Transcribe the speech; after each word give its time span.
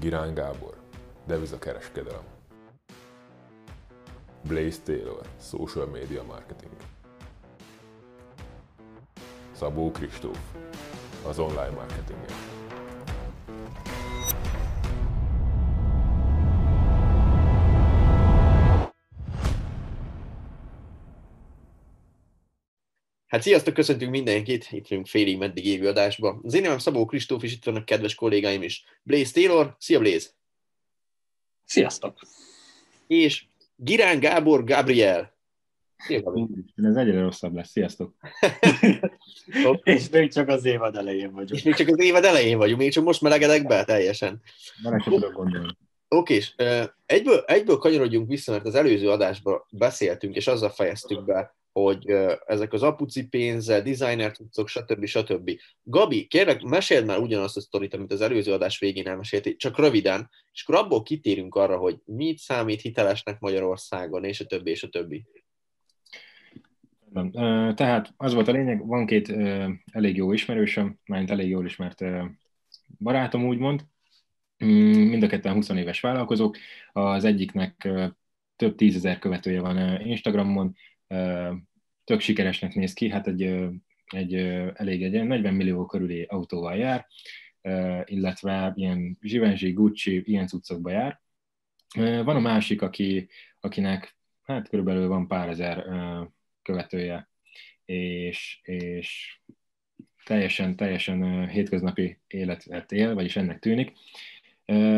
Girán 0.00 0.34
Gábor, 0.34 0.74
devizakereskedelem. 1.26 2.22
Blaze 4.42 4.80
Taylor, 4.84 5.26
social 5.40 5.86
media 5.86 6.22
marketing. 6.22 6.72
Szabó 9.52 9.90
Kristóf, 9.90 10.38
az 11.26 11.38
online 11.38 11.70
marketingért. 11.70 12.59
Hát 23.30 23.42
sziasztok, 23.42 23.74
köszöntünk 23.74 24.10
mindenkit, 24.10 24.68
itt 24.70 24.88
vagyunk 24.88 25.06
félig 25.06 25.38
meddig 25.38 25.66
évő 25.66 25.88
adásba. 25.88 26.40
Az 26.42 26.54
én 26.54 26.62
nevem 26.62 26.78
Szabó 26.78 27.04
Kristóf, 27.04 27.42
és 27.42 27.52
itt 27.52 27.64
vannak 27.64 27.84
kedves 27.84 28.14
kollégáim 28.14 28.62
is. 28.62 28.84
Blaze 29.02 29.32
Taylor, 29.32 29.76
szia 29.78 29.98
Blaze! 29.98 30.28
Sziasztok! 31.64 32.18
És 33.06 33.44
Girán 33.76 34.20
Gábor 34.20 34.64
Gabriel. 34.64 35.34
Szia, 35.96 36.22
Gabi. 36.22 36.46
Ez 36.76 36.94
egyre 36.94 37.20
rosszabb 37.20 37.54
lesz, 37.54 37.70
sziasztok! 37.70 38.14
És 39.82 40.08
még 40.08 40.32
csak 40.32 40.48
az 40.48 40.64
évad 40.64 40.96
elején 40.96 41.32
vagyunk. 41.32 41.50
És 41.50 41.62
még 41.62 41.74
csak 41.74 41.88
az 41.88 42.00
évad 42.00 42.24
elején 42.24 42.58
vagyunk, 42.58 42.80
még 42.80 42.92
csak 42.92 43.04
most 43.04 43.20
melegedek 43.20 43.66
be 43.66 43.84
teljesen. 43.84 44.42
Bele 44.82 44.98
sem 44.98 45.12
tudok 45.12 45.32
gondolni. 45.32 45.76
Oké, 46.08 46.34
és 46.34 46.54
egyből, 47.06 47.44
egyből 47.46 47.76
kanyarodjunk 47.76 48.28
vissza, 48.28 48.52
mert 48.52 48.66
az 48.66 48.74
előző 48.74 49.10
adásban 49.10 49.64
beszéltünk, 49.70 50.36
és 50.36 50.46
azzal 50.46 50.70
fejeztük 50.70 51.24
be, 51.24 51.54
hogy 51.72 52.10
ezek 52.46 52.72
az 52.72 52.82
apuci 52.82 53.28
pénze, 53.28 53.80
designer 53.80 54.32
cuccok, 54.32 54.68
stb. 54.68 55.04
stb. 55.04 55.50
Gabi, 55.82 56.26
kérlek, 56.26 56.62
meséld 56.62 57.06
már 57.06 57.18
ugyanazt 57.18 57.56
a 57.56 57.60
sztorit, 57.60 57.94
amit 57.94 58.12
az 58.12 58.20
előző 58.20 58.52
adás 58.52 58.78
végén 58.78 59.06
elmeséltél, 59.06 59.56
csak 59.56 59.78
röviden, 59.78 60.30
és 60.52 60.62
akkor 60.62 60.74
abból 60.74 61.02
kitérünk 61.02 61.54
arra, 61.54 61.76
hogy 61.76 61.98
mit 62.04 62.38
számít 62.38 62.80
hitelesnek 62.80 63.40
Magyarországon, 63.40 64.24
és 64.24 64.40
a 64.40 64.46
többi, 64.46 64.70
és 64.70 64.82
a 64.82 64.88
többi. 64.88 65.24
Tehát 67.74 68.14
az 68.16 68.34
volt 68.34 68.48
a 68.48 68.52
lényeg, 68.52 68.86
van 68.86 69.06
két 69.06 69.34
elég 69.92 70.16
jó 70.16 70.32
ismerősöm, 70.32 70.98
majd 71.04 71.30
elég 71.30 71.48
jól 71.48 71.64
ismert 71.64 72.04
barátom 72.98 73.46
úgymond, 73.46 73.84
Mm, 74.64 75.08
mind 75.08 75.22
a 75.22 75.26
ketten 75.26 75.52
20 75.52 75.68
éves 75.68 76.00
vállalkozók, 76.00 76.56
az 76.92 77.24
egyiknek 77.24 77.88
több 78.56 78.74
tízezer 78.74 79.18
követője 79.18 79.60
van 79.60 80.00
Instagramon, 80.06 80.76
tök 82.04 82.20
sikeresnek 82.20 82.74
néz 82.74 82.92
ki, 82.92 83.08
hát 83.08 83.26
egy, 83.26 83.42
egy 84.06 84.34
elég 84.74 85.02
egy 85.02 85.12
ilyen 85.12 85.26
40 85.26 85.54
millió 85.54 85.86
körüli 85.86 86.22
autóval 86.22 86.76
jár, 86.76 87.06
illetve 88.04 88.72
ilyen 88.76 89.18
Givenchy, 89.20 89.72
Gucci, 89.72 90.22
ilyen 90.24 90.46
cuccokba 90.46 90.90
jár. 90.90 91.20
Van 91.96 92.36
a 92.36 92.40
másik, 92.40 92.82
aki, 92.82 93.28
akinek 93.60 94.16
hát 94.42 94.68
körülbelül 94.68 95.08
van 95.08 95.26
pár 95.26 95.48
ezer 95.48 95.86
követője, 96.62 97.30
és, 97.84 98.60
és 98.62 99.38
teljesen, 100.24 100.76
teljesen 100.76 101.48
hétköznapi 101.48 102.18
életet 102.26 102.92
él, 102.92 103.14
vagyis 103.14 103.36
ennek 103.36 103.58
tűnik. 103.58 103.92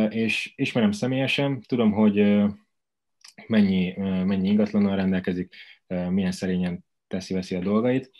És 0.08 0.52
ismerem 0.56 0.92
személyesen, 0.92 1.60
tudom, 1.60 1.92
hogy 1.92 2.44
mennyi, 3.46 3.94
mennyi 3.98 4.48
ingatlannal 4.48 4.96
rendelkezik, 4.96 5.54
milyen 6.10 6.32
szerényen 6.32 6.84
teszi-veszi 7.06 7.54
a 7.54 7.60
dolgait. 7.60 8.10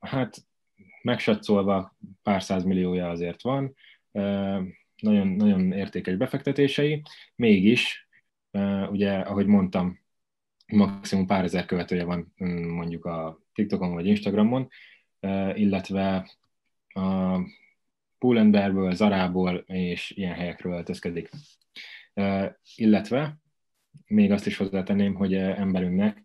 Hát 0.00 0.36
megsatszolva 1.02 1.96
pár 2.22 2.64
milliója 2.64 3.08
azért 3.08 3.42
van, 3.42 3.74
nagyon, 5.00 5.28
nagyon 5.28 5.72
értékes 5.72 6.16
befektetései, 6.16 7.02
mégis, 7.34 8.08
ugye, 8.90 9.12
ahogy 9.12 9.46
mondtam, 9.46 9.98
maximum 10.66 11.26
pár 11.26 11.44
ezer 11.44 11.64
követője 11.64 12.04
van 12.04 12.34
mm, 12.44 12.68
mondjuk 12.68 13.04
a 13.04 13.40
TikTokon 13.54 13.92
vagy 13.92 14.06
Instagramon, 14.06 14.68
illetve 15.54 16.30
a 16.88 17.38
Pull&Bearből, 18.18 18.94
Zarából 18.94 19.56
és 19.66 20.10
ilyen 20.10 20.34
helyekről 20.34 20.72
öltözkedik. 20.72 21.30
Illetve 22.74 23.38
még 24.06 24.32
azt 24.32 24.46
is 24.46 24.56
hozzátenném, 24.56 25.14
hogy 25.14 25.34
eh, 25.34 25.60
emberünknek 25.60 26.22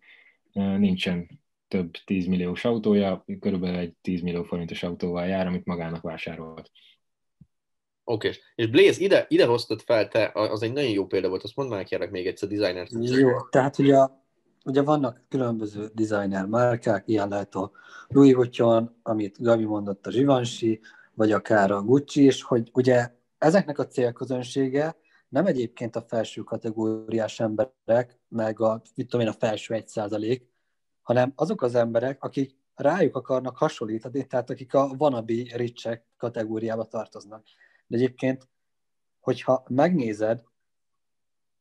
eh, 0.53 0.77
nincsen 0.77 1.27
több 1.67 1.91
10 2.05 2.25
milliós 2.25 2.65
autója, 2.65 3.25
körülbelül 3.39 3.77
egy 3.77 3.93
10 4.01 4.21
millió 4.21 4.43
forintos 4.43 4.83
autóval 4.83 5.25
jár, 5.25 5.47
amit 5.47 5.65
magának 5.65 6.01
vásárolt. 6.01 6.71
Oké, 8.03 8.31
és 8.55 8.67
Blaze, 8.67 9.03
ide, 9.03 9.25
ide 9.29 9.45
hoztad 9.45 9.81
fel, 9.81 10.07
te, 10.07 10.31
az 10.33 10.63
egy 10.63 10.73
nagyon 10.73 10.91
jó 10.91 11.05
példa 11.05 11.29
volt, 11.29 11.43
azt 11.43 11.55
mondd 11.55 11.69
már 11.69 11.83
kérlek 11.83 12.11
még 12.11 12.27
egyszer, 12.27 12.49
designer 12.49 12.87
Jó, 12.91 13.41
tehát 13.49 13.77
ugye, 13.77 13.97
ugye 14.65 14.81
vannak 14.81 15.21
különböző 15.29 15.89
designer 15.93 16.45
márkák, 16.45 17.03
ilyen 17.07 17.29
lehet 17.29 17.55
a 17.55 17.71
Louis 18.07 18.33
Vuitton, 18.33 18.95
amit 19.03 19.41
Gabi 19.41 19.63
mondott, 19.63 20.07
a 20.07 20.09
Givenchy, 20.09 20.79
vagy 21.13 21.31
akár 21.31 21.71
a 21.71 21.81
Gucci, 21.81 22.23
és 22.23 22.43
hogy 22.43 22.69
ugye 22.73 23.11
ezeknek 23.37 23.79
a 23.79 23.87
célközönsége 23.87 24.95
nem 25.35 25.45
egyébként 25.45 25.95
a 25.95 26.01
felső 26.01 26.41
kategóriás 26.41 27.39
emberek, 27.39 28.19
meg 28.27 28.59
a, 28.59 28.81
mit 28.95 29.07
tudom 29.07 29.25
én, 29.25 29.31
a 29.31 29.37
felső 29.37 29.73
egy 29.73 29.87
százalék, 29.87 30.49
hanem 31.01 31.33
azok 31.35 31.61
az 31.61 31.75
emberek, 31.75 32.23
akik 32.23 32.57
rájuk 32.75 33.15
akarnak 33.15 33.57
hasonlítani, 33.57 34.25
tehát 34.27 34.49
akik 34.49 34.73
a 34.73 34.95
wannabe 34.99 35.33
ricsek 35.55 36.05
kategóriába 36.17 36.85
tartoznak. 36.85 37.43
De 37.87 37.95
egyébként, 37.95 38.49
hogyha 39.19 39.63
megnézed, 39.67 40.43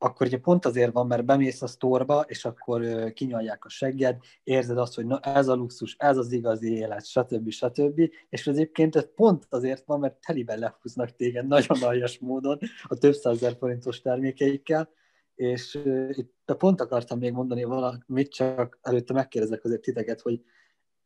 akkor 0.05 0.27
ugye 0.27 0.39
pont 0.39 0.65
azért 0.65 0.93
van, 0.93 1.07
mert 1.07 1.25
bemész 1.25 1.63
a 1.63 1.67
sztorba, 1.67 2.25
és 2.27 2.45
akkor 2.45 3.13
kinyalják 3.13 3.65
a 3.65 3.69
segged, 3.69 4.17
érzed 4.43 4.79
azt, 4.79 4.95
hogy 4.95 5.07
na, 5.07 5.21
ez 5.21 5.49
a 5.49 5.55
luxus, 5.55 5.95
ez 5.99 6.17
az 6.17 6.33
igazi 6.33 6.73
élet, 6.75 7.07
stb. 7.07 7.51
stb. 7.51 8.11
És 8.29 8.47
egyébként 8.47 8.97
ez 8.97 9.09
pont 9.15 9.47
azért 9.49 9.87
van, 9.87 10.01
mert 10.01 10.21
teliben 10.27 10.59
lehúznak 10.59 11.11
téged 11.17 11.47
nagyon 11.47 11.83
aljas 11.83 12.19
módon 12.19 12.59
a 12.83 12.95
több 12.95 13.15
százezer 13.15 13.57
forintos 13.59 14.01
termékeikkel, 14.01 14.89
és 15.35 15.81
itt 16.09 16.55
pont 16.59 16.81
akartam 16.81 17.19
még 17.19 17.33
mondani 17.33 17.65
valamit, 17.65 18.33
csak 18.33 18.79
előtte 18.83 19.13
megkérdezek 19.13 19.65
azért 19.65 19.83
titeket, 19.83 20.21
hogy 20.21 20.41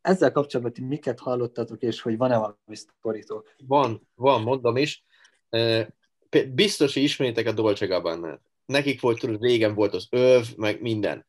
ezzel 0.01 0.33
kapcsolatban 0.33 0.75
ti 0.75 0.83
miket 0.83 1.19
hallottatok, 1.19 1.83
és 1.83 2.01
hogy 2.01 2.17
van-e 2.17 2.37
valami 2.37 2.77
sztoritok? 2.77 3.55
Van, 3.67 4.09
van, 4.15 4.43
mondom 4.43 4.77
is. 4.77 5.05
Biztos, 6.55 6.95
hogy 6.95 7.03
ismeritek 7.03 7.47
a 7.47 7.53
Dolce 7.53 7.87
Gabbana. 7.87 8.41
Nekik 8.73 9.01
volt, 9.01 9.19
tudod, 9.19 9.43
régen 9.43 9.75
volt 9.75 9.95
az 9.95 10.07
öv, 10.11 10.47
meg 10.57 10.81
minden. 10.81 11.27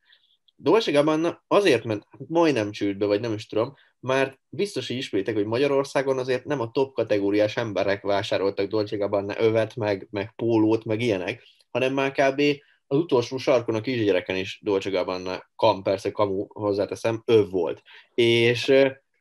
Dolce 0.55 0.91
Gabbana 0.91 1.43
azért 1.47 1.83
ment 1.83 2.07
majdnem 2.27 2.71
csődbe, 2.71 3.05
vagy 3.05 3.19
nem 3.19 3.33
is 3.33 3.47
tudom, 3.47 3.73
mert 3.99 4.39
biztos, 4.49 4.87
hogy 4.87 4.95
ismeritek, 4.95 5.35
hogy 5.35 5.45
Magyarországon 5.45 6.17
azért 6.17 6.45
nem 6.45 6.59
a 6.59 6.71
top 6.71 6.93
kategóriás 6.93 7.57
emberek 7.57 8.01
vásároltak 8.01 8.67
Dolce 8.67 8.97
Gabbana 8.97 9.41
övet, 9.41 9.75
meg, 9.75 10.07
meg 10.11 10.33
pólót, 10.35 10.85
meg 10.85 11.01
ilyenek, 11.01 11.43
hanem 11.71 11.93
már 11.93 12.11
kb. 12.11 12.41
az 12.87 12.97
utolsó 12.97 13.37
sarkon 13.37 13.75
a 13.75 13.81
kisgyereken 13.81 14.35
is 14.35 14.59
Dolce 14.63 14.89
Gabbana, 14.89 15.49
kam, 15.55 15.83
persze 15.83 16.11
kamu 16.11 16.45
hozzáteszem, 16.47 17.21
öv 17.25 17.49
volt. 17.49 17.81
És 18.13 18.69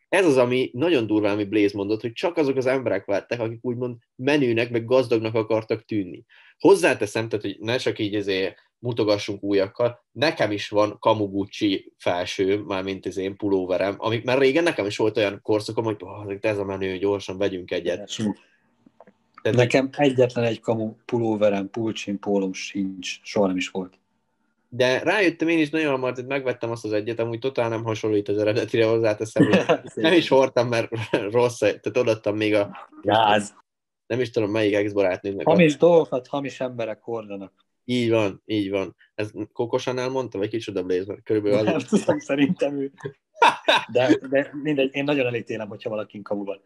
ez 0.08 0.26
az, 0.26 0.36
ami 0.36 0.70
nagyon 0.72 1.06
durván, 1.06 1.32
ami 1.32 1.44
Blaze 1.44 1.76
mondott, 1.76 2.00
hogy 2.00 2.12
csak 2.12 2.36
azok 2.36 2.56
az 2.56 2.66
emberek 2.66 3.04
vettek, 3.04 3.40
akik 3.40 3.64
úgymond 3.64 3.96
menőnek, 4.16 4.70
meg 4.70 4.84
gazdagnak 4.84 5.34
akartak 5.34 5.84
tűnni. 5.84 6.24
Hozzáteszem, 6.58 7.28
tehát, 7.28 7.44
hogy 7.44 7.56
ne 7.60 7.76
csak 7.76 7.98
így 7.98 8.14
ezért 8.14 8.56
mutogassunk 8.78 9.42
újakkal, 9.42 10.04
nekem 10.12 10.52
is 10.52 10.68
van 10.68 10.98
Kamuguchi 10.98 11.92
felső, 11.96 12.58
mármint 12.58 13.06
az 13.06 13.16
én 13.16 13.36
pulóverem, 13.36 13.94
amik 13.98 14.24
már 14.24 14.38
régen 14.38 14.62
nekem 14.62 14.86
is 14.86 14.96
volt 14.96 15.16
olyan 15.16 15.40
korszakom, 15.42 15.84
hogy 15.84 15.96
oh, 16.00 16.34
ez 16.40 16.58
a 16.58 16.64
menő, 16.64 16.96
gyorsan 16.96 17.38
vegyünk 17.38 17.70
egyet. 17.70 18.16
Tehát 19.42 19.58
Nekem 19.58 19.88
egyetlen 19.96 20.44
egy 20.44 20.60
kamu 20.60 20.94
pulóverem, 21.04 21.70
pulcsin, 21.70 22.18
pólom 22.18 22.52
sincs, 22.52 23.20
soha 23.22 23.46
nem 23.46 23.56
is 23.56 23.68
volt. 23.68 23.94
De 24.68 24.98
rájöttem 24.98 25.48
én 25.48 25.58
is 25.58 25.70
nagyon 25.70 25.90
hamar, 25.90 26.14
hogy 26.14 26.26
megvettem 26.26 26.70
azt 26.70 26.84
az 26.84 26.92
egyet, 26.92 27.18
amúgy 27.18 27.38
totál 27.38 27.68
nem 27.68 27.84
hasonlít 27.84 28.28
az 28.28 28.38
eredetire, 28.38 28.86
hozzáteszem, 28.86 29.48
nem 29.94 30.12
is 30.12 30.28
hordtam, 30.28 30.68
mert 30.68 30.90
rossz, 31.30 31.58
tehát 31.58 31.96
odaadtam 31.96 32.36
még 32.36 32.54
a, 32.54 32.90
Gáz. 33.02 33.54
Nem 34.08 34.20
is 34.20 34.30
tudom 34.30 34.50
melyik 34.50 34.74
ex-barátnőmnek. 34.74 35.46
Hamis 35.46 35.76
dolgokat 35.76 36.26
hamis 36.26 36.60
emberek 36.60 37.02
hordanak. 37.02 37.52
Így 37.84 38.10
van, 38.10 38.42
így 38.44 38.70
van. 38.70 38.96
Ez 39.14 39.30
Kokosan 39.52 39.98
elmondta, 39.98 40.38
vagy 40.38 40.48
kicsoda 40.48 40.82
Blaze, 40.82 41.04
mert 41.06 41.22
körülbelül 41.22 41.62
Nem 41.62 41.74
az... 41.74 41.84
tudom, 41.84 42.18
szerintem 42.18 42.80
ő. 42.80 42.92
De, 43.92 44.18
de 44.30 44.50
mindegy, 44.62 44.94
én 44.94 45.04
nagyon 45.04 45.26
elítélem, 45.26 45.68
hogyha 45.68 45.90
valakin 45.90 46.22
kamu 46.22 46.44
van. 46.44 46.62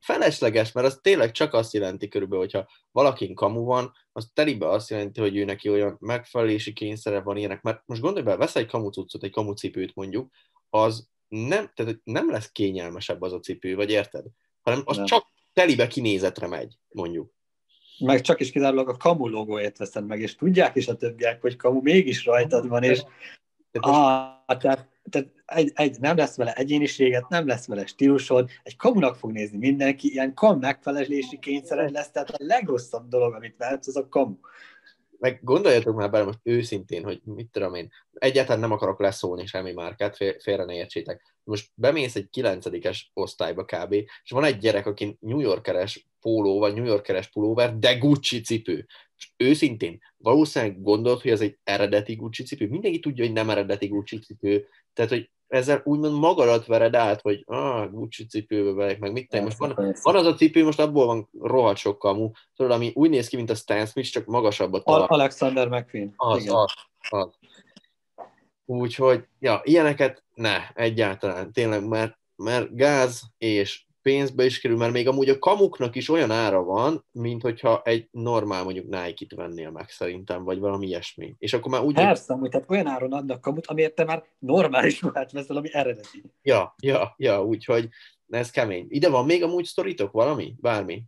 felesleges, 0.00 0.72
mert 0.72 0.86
az 0.86 0.98
tényleg 1.02 1.30
csak 1.30 1.54
azt 1.54 1.72
jelenti 1.72 2.08
körülbelül, 2.08 2.44
hogyha 2.44 2.68
valakin 2.92 3.34
kamu 3.34 3.64
van, 3.64 3.92
az 4.12 4.30
telibe 4.34 4.68
azt 4.68 4.90
jelenti, 4.90 5.20
hogy 5.20 5.36
ő 5.36 5.44
neki 5.44 5.68
olyan 5.68 5.96
megfelelési 6.00 6.72
kényszere 6.72 7.20
van 7.20 7.36
ilyenek, 7.36 7.62
mert 7.62 7.82
most 7.86 8.00
gondolj 8.00 8.24
bele, 8.24 8.36
veszel 8.36 8.62
egy 8.62 8.68
kamu 8.68 8.90
cuccot, 8.90 9.22
egy 9.22 9.30
kamu 9.30 9.52
cipőt 9.52 9.94
mondjuk, 9.94 10.32
az 10.70 11.08
nem, 11.28 11.70
tehát 11.74 12.00
nem 12.04 12.30
lesz 12.30 12.50
kényelmesebb 12.52 13.22
az 13.22 13.32
a 13.32 13.40
cipő, 13.40 13.74
vagy 13.74 13.90
érted? 13.90 14.24
Hanem 14.60 14.82
az 14.84 14.96
Nem. 14.96 15.06
csak 15.06 15.26
telibe 15.56 15.86
kinézetre 15.86 16.46
megy, 16.46 16.78
mondjuk. 16.88 17.32
meg 17.98 18.20
csak 18.20 18.40
is 18.40 18.50
kizárólag 18.50 18.88
a 18.88 18.96
kamu 18.96 19.28
logóért 19.28 19.78
veszed 19.78 20.06
meg, 20.06 20.20
és 20.20 20.34
tudják 20.34 20.76
is 20.76 20.88
a 20.88 20.96
többiek, 20.96 21.40
hogy 21.40 21.56
kamu 21.56 21.80
mégis 21.82 22.24
rajtad 22.24 22.68
van, 22.68 22.82
és 22.82 23.02
ah, 23.72 24.56
tehát, 24.58 24.88
tehát 25.10 25.28
egy, 25.46 25.72
egy, 25.74 26.00
nem 26.00 26.16
lesz 26.16 26.36
vele 26.36 26.52
egyéniséget, 26.52 27.28
nem 27.28 27.46
lesz 27.46 27.66
vele 27.66 27.86
stílusod, 27.86 28.50
egy 28.62 28.76
kamunak 28.76 29.16
fog 29.16 29.32
nézni 29.32 29.58
mindenki, 29.58 30.12
ilyen 30.12 30.34
kam 30.34 30.58
megfelelési 30.58 31.38
kényszered 31.38 31.90
lesz, 31.90 32.10
tehát 32.10 32.30
a 32.30 32.36
legrosszabb 32.38 33.08
dolog, 33.08 33.34
amit 33.34 33.56
vehetsz, 33.56 33.86
az 33.86 33.96
a 33.96 34.08
kamu 34.08 34.34
meg 35.18 35.40
gondoljatok 35.42 35.96
már 35.96 36.10
bele 36.10 36.24
most 36.24 36.38
őszintén, 36.42 37.04
hogy 37.04 37.20
mit 37.24 37.50
tudom 37.50 37.74
én, 37.74 37.92
egyáltalán 38.12 38.60
nem 38.60 38.72
akarok 38.72 39.00
leszólni 39.00 39.46
semmi 39.46 39.72
márkát, 39.72 40.16
félre 40.16 40.64
ne 40.64 40.74
értsétek. 40.74 41.34
Most 41.44 41.70
bemész 41.74 42.16
egy 42.16 42.30
kilencedikes 42.30 43.10
osztályba 43.14 43.64
kb. 43.64 43.92
és 43.92 44.30
van 44.30 44.44
egy 44.44 44.58
gyerek, 44.58 44.86
aki 44.86 45.16
New 45.20 45.40
Yorkeres 45.40 46.06
póló, 46.20 46.58
vagy 46.58 46.74
New 46.74 46.84
Yorkeres 46.84 47.28
pulóver, 47.28 47.78
de 47.78 47.98
Gucci 47.98 48.40
cipő. 48.40 48.86
És 49.16 49.30
őszintén, 49.36 50.00
valószínűleg 50.16 50.82
gondolod, 50.82 51.20
hogy 51.20 51.30
ez 51.30 51.40
egy 51.40 51.58
eredeti 51.64 52.14
Gucci 52.14 52.42
cipő? 52.42 52.68
Mindenki 52.68 53.00
tudja, 53.00 53.24
hogy 53.24 53.32
nem 53.32 53.50
eredeti 53.50 53.86
Gucci 53.86 54.18
cipő. 54.18 54.66
Tehát, 54.92 55.10
hogy 55.10 55.30
ezzel 55.48 55.80
úgymond 55.84 56.18
magadat 56.18 56.66
vered 56.66 56.94
át, 56.94 57.20
hogy 57.20 57.42
ah, 57.46 57.90
Gucci 57.90 58.26
cipőbe 58.26 58.72
vegyek, 58.72 58.98
meg 58.98 59.12
mit 59.12 59.28
tenni. 59.28 59.44
Most 59.44 59.58
van, 59.58 59.94
van, 60.02 60.16
az 60.16 60.26
a 60.26 60.34
cipő, 60.34 60.64
most 60.64 60.80
abból 60.80 61.06
van 61.06 61.28
rohadt 61.40 61.78
sok 61.78 61.98
kamu, 61.98 62.30
tudod, 62.56 62.72
ami 62.72 62.90
úgy 62.94 63.10
néz 63.10 63.28
ki, 63.28 63.36
mint 63.36 63.50
a 63.50 63.54
Stan 63.54 63.86
Smith, 63.86 64.08
csak 64.08 64.26
magasabbat 64.26 64.84
talál. 64.84 65.06
Alexander 65.06 65.68
McQueen. 65.68 66.12
Az, 66.16 66.42
Igen. 66.42 66.54
az, 66.54 66.72
az. 67.08 67.28
Úgyhogy, 68.64 69.24
ja, 69.38 69.60
ilyeneket 69.64 70.24
ne, 70.34 70.68
egyáltalán, 70.74 71.52
tényleg, 71.52 71.88
mert, 71.88 72.18
mert 72.36 72.74
gáz 72.74 73.22
és 73.38 73.85
pénzbe 74.06 74.44
is 74.44 74.60
kerül, 74.60 74.76
mert 74.76 74.92
még 74.92 75.08
amúgy 75.08 75.28
a 75.28 75.38
kamuknak 75.38 75.96
is 75.96 76.08
olyan 76.08 76.30
ára 76.30 76.62
van, 76.62 77.04
mint 77.12 77.42
hogyha 77.42 77.82
egy 77.84 78.08
normál 78.10 78.64
mondjuk 78.64 78.84
Nike-t 78.84 79.34
vennél 79.34 79.70
meg 79.70 79.88
szerintem, 79.88 80.44
vagy 80.44 80.58
valami 80.58 80.86
ilyesmi. 80.86 81.34
És 81.38 81.52
akkor 81.52 81.70
már 81.70 81.82
úgy... 81.82 81.94
Persze, 81.94 82.32
amúgy, 82.32 82.50
tehát 82.50 82.70
olyan 82.70 82.86
áron 82.86 83.12
adnak 83.12 83.40
kamut, 83.40 83.66
amiért 83.66 83.94
te 83.94 84.04
már 84.04 84.24
normális 84.38 85.02
ruhát 85.02 85.32
veszel, 85.32 85.56
ami 85.56 85.68
eredeti. 85.72 86.22
Ja, 86.42 86.74
ja, 86.82 87.14
ja, 87.16 87.44
úgyhogy 87.44 87.88
ez 88.28 88.50
kemény. 88.50 88.86
Ide 88.88 89.08
van 89.08 89.24
még 89.24 89.42
amúgy 89.42 89.64
sztoritok 89.64 90.12
valami? 90.12 90.54
Bármi? 90.60 91.02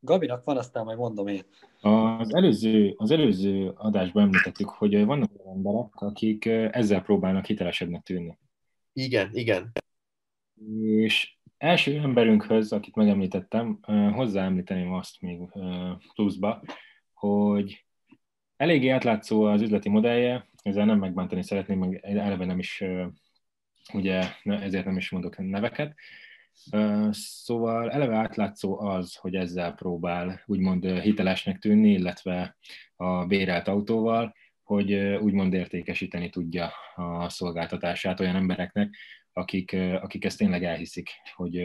Gabinak 0.00 0.44
van, 0.44 0.56
aztán 0.56 0.84
majd 0.84 0.98
mondom 0.98 1.26
én. 1.26 1.42
Az 1.80 2.34
előző, 2.34 2.94
az 2.96 3.10
előző 3.10 3.72
adásban 3.76 4.22
említettük, 4.22 4.68
hogy 4.68 5.04
vannak 5.04 5.30
olyan 5.38 5.56
emberek, 5.56 5.94
akik 5.94 6.46
ezzel 6.70 7.02
próbálnak 7.02 7.44
hitelesebbnek 7.46 8.02
tűnni. 8.02 8.38
Igen, 8.92 9.30
igen. 9.32 9.72
És 10.80 11.36
első 11.64 11.98
emberünkhöz, 11.98 12.72
akit 12.72 12.94
megemlítettem, 12.94 13.78
hozzáemlíteném 14.12 14.92
azt 14.92 15.20
még 15.20 15.38
pluszba, 16.14 16.62
hogy 17.12 17.84
eléggé 18.56 18.88
átlátszó 18.88 19.44
az 19.44 19.60
üzleti 19.60 19.88
modellje, 19.88 20.48
ezzel 20.62 20.84
nem 20.84 20.98
megbántani 20.98 21.42
szeretném, 21.42 21.78
meg 21.78 22.00
eleve 22.02 22.44
nem 22.44 22.58
is, 22.58 22.84
ugye 23.92 24.22
ezért 24.42 24.84
nem 24.84 24.96
is 24.96 25.10
mondok 25.10 25.38
neveket, 25.38 25.94
Szóval 27.10 27.90
eleve 27.90 28.16
átlátszó 28.16 28.80
az, 28.80 29.14
hogy 29.14 29.34
ezzel 29.34 29.72
próbál 29.72 30.42
úgymond 30.46 30.84
hitelesnek 30.84 31.58
tűnni, 31.58 31.90
illetve 31.90 32.56
a 32.96 33.26
bérelt 33.26 33.68
autóval, 33.68 34.34
hogy 34.62 34.94
úgymond 34.94 35.52
értékesíteni 35.52 36.30
tudja 36.30 36.72
a 36.94 37.28
szolgáltatását 37.28 38.20
olyan 38.20 38.36
embereknek, 38.36 38.96
akik, 39.34 39.72
akik 40.00 40.24
ezt 40.24 40.38
tényleg 40.38 40.64
elhiszik, 40.64 41.08
hogy 41.34 41.56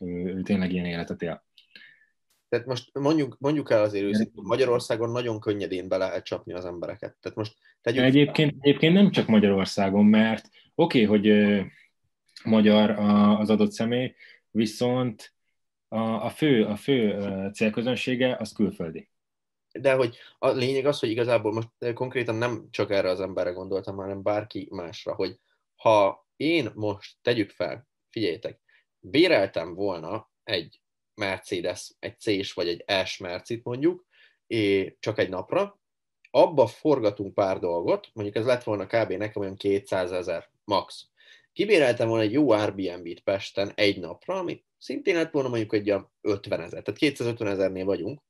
ő 0.00 0.42
tényleg 0.42 0.72
ilyen 0.72 0.84
életet 0.84 1.22
él. 1.22 1.44
Tehát 2.48 2.66
most 2.66 2.98
mondjuk, 2.98 3.36
mondjuk 3.38 3.70
el 3.70 3.82
azért 3.82 4.04
őszintén, 4.04 4.42
Magyarországon 4.44 5.10
nagyon 5.10 5.40
könnyedén 5.40 5.88
be 5.88 5.96
lehet 5.96 6.24
csapni 6.24 6.52
az 6.52 6.64
embereket. 6.64 7.16
Tehát 7.20 7.38
most 7.38 7.56
tegyük... 7.80 8.02
egyébként, 8.02 8.54
egyébként 8.60 8.94
nem 8.94 9.10
csak 9.10 9.26
Magyarországon, 9.26 10.04
mert 10.04 10.48
oké, 10.74 11.04
okay, 11.04 11.18
hogy 11.18 11.56
magyar 12.44 12.90
az 13.40 13.50
adott 13.50 13.72
személy, 13.72 14.14
viszont 14.50 15.34
a, 15.88 15.98
a, 15.98 16.28
fő, 16.28 16.64
a 16.64 16.76
fő 16.76 17.18
célközönsége 17.54 18.36
az 18.36 18.52
külföldi. 18.52 19.10
De 19.72 19.94
hogy 19.94 20.16
a 20.38 20.48
lényeg 20.48 20.86
az, 20.86 20.98
hogy 20.98 21.10
igazából 21.10 21.52
most 21.52 21.94
konkrétan 21.94 22.34
nem 22.34 22.68
csak 22.70 22.90
erre 22.90 23.08
az 23.08 23.20
emberre 23.20 23.50
gondoltam, 23.50 23.96
hanem 23.96 24.22
bárki 24.22 24.68
másra, 24.70 25.14
hogy 25.14 25.38
ha 25.76 26.26
én 26.42 26.70
most 26.74 27.16
tegyük 27.22 27.50
fel, 27.50 27.88
figyeljétek, 28.10 28.60
béreltem 28.98 29.74
volna 29.74 30.30
egy 30.44 30.80
Mercedes, 31.14 31.92
egy 31.98 32.18
C-s 32.18 32.52
vagy 32.52 32.68
egy 32.68 33.06
S 33.06 33.18
Mercit 33.18 33.64
mondjuk, 33.64 34.06
és 34.46 34.94
csak 35.00 35.18
egy 35.18 35.28
napra, 35.28 35.80
abba 36.30 36.66
forgatunk 36.66 37.34
pár 37.34 37.58
dolgot, 37.58 38.10
mondjuk 38.12 38.36
ez 38.36 38.44
lett 38.44 38.62
volna 38.62 38.86
kb. 38.86 39.12
nekem 39.12 39.42
olyan 39.42 39.56
200 39.56 40.12
ezer 40.12 40.50
max. 40.64 41.08
Kibéreltem 41.52 42.08
volna 42.08 42.22
egy 42.22 42.32
jó 42.32 42.50
Airbnb-t 42.50 43.20
Pesten 43.20 43.72
egy 43.74 44.00
napra, 44.00 44.38
ami 44.38 44.64
szintén 44.78 45.14
lett 45.14 45.32
volna 45.32 45.48
mondjuk 45.48 45.74
egy 45.74 45.94
50 46.20 46.60
ezer, 46.60 46.82
tehát 46.82 47.00
250 47.00 47.48
ezernél 47.48 47.84
vagyunk, 47.84 48.22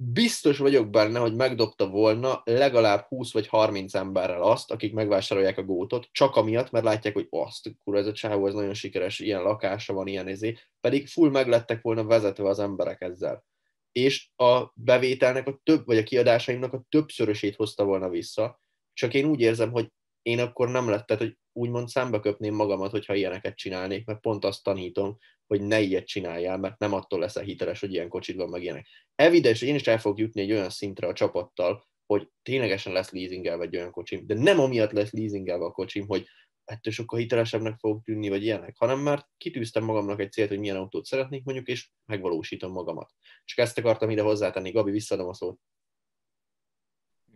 biztos 0.00 0.58
vagyok 0.58 0.90
benne, 0.90 1.18
hogy 1.18 1.34
megdobta 1.34 1.88
volna 1.88 2.42
legalább 2.44 3.00
20 3.00 3.32
vagy 3.32 3.46
30 3.46 3.94
emberrel 3.94 4.42
azt, 4.42 4.70
akik 4.70 4.92
megvásárolják 4.92 5.58
a 5.58 5.62
gótot, 5.62 6.08
csak 6.12 6.36
amiatt, 6.36 6.70
mert 6.70 6.84
látják, 6.84 7.14
hogy 7.14 7.26
azt, 7.30 7.70
kurva, 7.84 8.00
ez 8.00 8.06
a 8.06 8.12
csávó, 8.12 8.46
ez 8.46 8.54
nagyon 8.54 8.74
sikeres, 8.74 9.18
ilyen 9.18 9.42
lakása 9.42 9.92
van, 9.92 10.06
ilyen 10.06 10.26
ezé, 10.26 10.56
pedig 10.80 11.06
full 11.06 11.30
meglettek 11.30 11.82
volna 11.82 12.04
vezetve 12.04 12.48
az 12.48 12.58
emberek 12.58 13.00
ezzel. 13.00 13.44
És 13.92 14.28
a 14.36 14.72
bevételnek 14.74 15.46
a 15.46 15.60
több, 15.62 15.86
vagy 15.86 15.98
a 15.98 16.02
kiadásaimnak 16.02 16.72
a 16.72 16.84
többszörösét 16.88 17.56
hozta 17.56 17.84
volna 17.84 18.08
vissza, 18.08 18.60
csak 18.92 19.14
én 19.14 19.24
úgy 19.24 19.40
érzem, 19.40 19.70
hogy 19.70 19.92
én 20.22 20.38
akkor 20.40 20.70
nem 20.70 20.88
lett, 20.88 21.06
tehát 21.06 21.22
hogy 21.22 21.36
úgymond 21.58 21.88
szembe 21.88 22.20
köpném 22.20 22.54
magamat, 22.54 22.90
hogyha 22.90 23.14
ilyeneket 23.14 23.56
csinálnék, 23.56 24.06
mert 24.06 24.20
pont 24.20 24.44
azt 24.44 24.62
tanítom, 24.62 25.18
hogy 25.46 25.60
ne 25.60 25.80
ilyet 25.80 26.06
csináljál, 26.06 26.58
mert 26.58 26.78
nem 26.78 26.92
attól 26.92 27.18
leszel 27.18 27.42
hiteles, 27.42 27.80
hogy 27.80 27.92
ilyen 27.92 28.08
kocsid 28.08 28.36
van, 28.36 28.48
meg 28.48 28.62
ilyenek. 28.62 28.86
Evidens, 29.14 29.58
hogy 29.58 29.68
én 29.68 29.74
is 29.74 29.86
el 29.86 29.98
fogok 29.98 30.18
jutni 30.18 30.40
egy 30.40 30.52
olyan 30.52 30.70
szintre 30.70 31.06
a 31.06 31.12
csapattal, 31.12 31.86
hogy 32.06 32.28
ténylegesen 32.42 32.92
lesz 32.92 33.10
leasingelve 33.10 33.64
egy 33.64 33.76
olyan 33.76 33.90
kocsim, 33.90 34.26
de 34.26 34.34
nem 34.34 34.60
amiatt 34.60 34.92
lesz 34.92 35.12
leasingelve 35.12 35.64
a 35.64 35.70
kocsim, 35.70 36.06
hogy 36.06 36.26
ettől 36.64 36.92
sokkal 36.92 37.18
hitelesebbnek 37.18 37.78
fogok 37.78 38.02
tűnni, 38.02 38.28
vagy 38.28 38.42
ilyenek, 38.42 38.76
hanem 38.78 38.98
már 38.98 39.26
kitűztem 39.36 39.84
magamnak 39.84 40.20
egy 40.20 40.32
célt, 40.32 40.48
hogy 40.48 40.58
milyen 40.58 40.76
autót 40.76 41.04
szeretnék 41.04 41.44
mondjuk, 41.44 41.66
és 41.66 41.90
megvalósítom 42.04 42.72
magamat. 42.72 43.10
Csak 43.44 43.58
ezt 43.58 43.78
akartam 43.78 44.10
ide 44.10 44.22
hozzátenni. 44.22 44.70
Gabi, 44.70 44.90
visszadom 44.90 45.28
a 45.28 45.34
szót. 45.34 45.60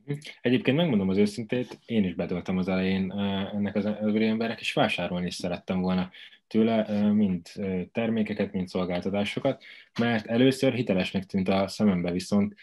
Mhm. 0.05 0.19
Egyébként 0.41 0.77
megmondom 0.77 1.09
az 1.09 1.17
őszintét, 1.17 1.79
én 1.87 2.05
is 2.05 2.15
bedöltem 2.15 2.59
az 2.59 2.69
elején 2.69 3.13
ennek 3.55 3.77
az 3.77 3.87
emberek, 3.87 4.61
és 4.61 4.73
vásárolni 4.73 5.27
is 5.27 5.35
szerettem 5.35 5.81
volna 5.81 6.11
tőle 6.47 7.13
mind 7.13 7.49
termékeket, 7.93 8.53
mind 8.53 8.69
szolgáltatásokat, 8.69 9.65
mert 10.01 10.27
először 10.27 10.73
hitelesnek 10.73 11.25
tűnt 11.25 11.49
a 11.49 11.69
szemembe, 11.69 12.11
viszont 12.11 12.55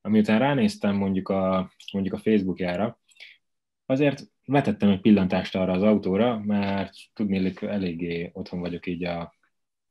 amiután 0.00 0.38
ránéztem 0.38 0.96
mondjuk 0.96 1.28
a, 1.28 1.72
mondjuk 1.92 2.14
a 2.14 2.18
Facebookjára, 2.18 3.00
azért 3.86 4.22
vetettem 4.44 4.90
egy 4.90 5.00
pillantást 5.00 5.56
arra 5.56 5.72
az 5.72 5.82
autóra, 5.82 6.38
mert 6.38 6.94
tudni, 7.14 7.52
eléggé 7.60 8.30
otthon 8.32 8.60
vagyok 8.60 8.86
így 8.86 9.04
a, 9.04 9.35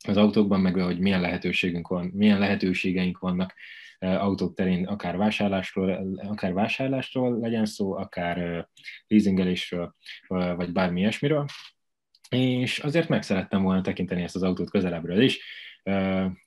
az 0.08 0.18
autókban, 0.18 0.60
meg 0.60 0.76
hogy 0.76 1.00
milyen 1.00 1.22
lehetőségünk 1.22 1.88
van, 1.88 2.06
milyen 2.06 2.40
lehetőségeink 2.40 3.18
vannak 3.18 3.54
autók 4.00 4.56
terén, 4.56 4.86
akár 4.86 5.18
vásárlásról, 5.18 6.18
akár 6.18 6.54
vásárlásról 6.54 7.40
legyen 7.40 7.66
szó, 7.66 7.94
akár 7.94 8.68
leasingelésről, 9.08 9.96
vagy 10.28 10.72
bármi 10.72 11.00
ilyesmiről. 11.00 11.46
És 12.30 12.80
azért 12.80 13.10
meg 13.10 13.24
szerettem 13.24 13.64
volna 13.64 13.82
tekinteni 13.82 14.22
ezt 14.22 14.36
az 14.36 14.44
autót 14.44 14.70
közelebbről 14.70 15.22
is, 15.22 15.40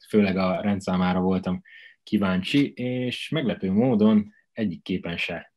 főleg 0.09 0.37
a 0.37 0.61
rendszámára 0.61 1.21
voltam 1.21 1.63
kíváncsi, 2.03 2.73
és 2.73 3.29
meglepő 3.29 3.73
módon 3.73 4.35
egyik 4.53 4.83
képen 4.83 5.17
se, 5.17 5.53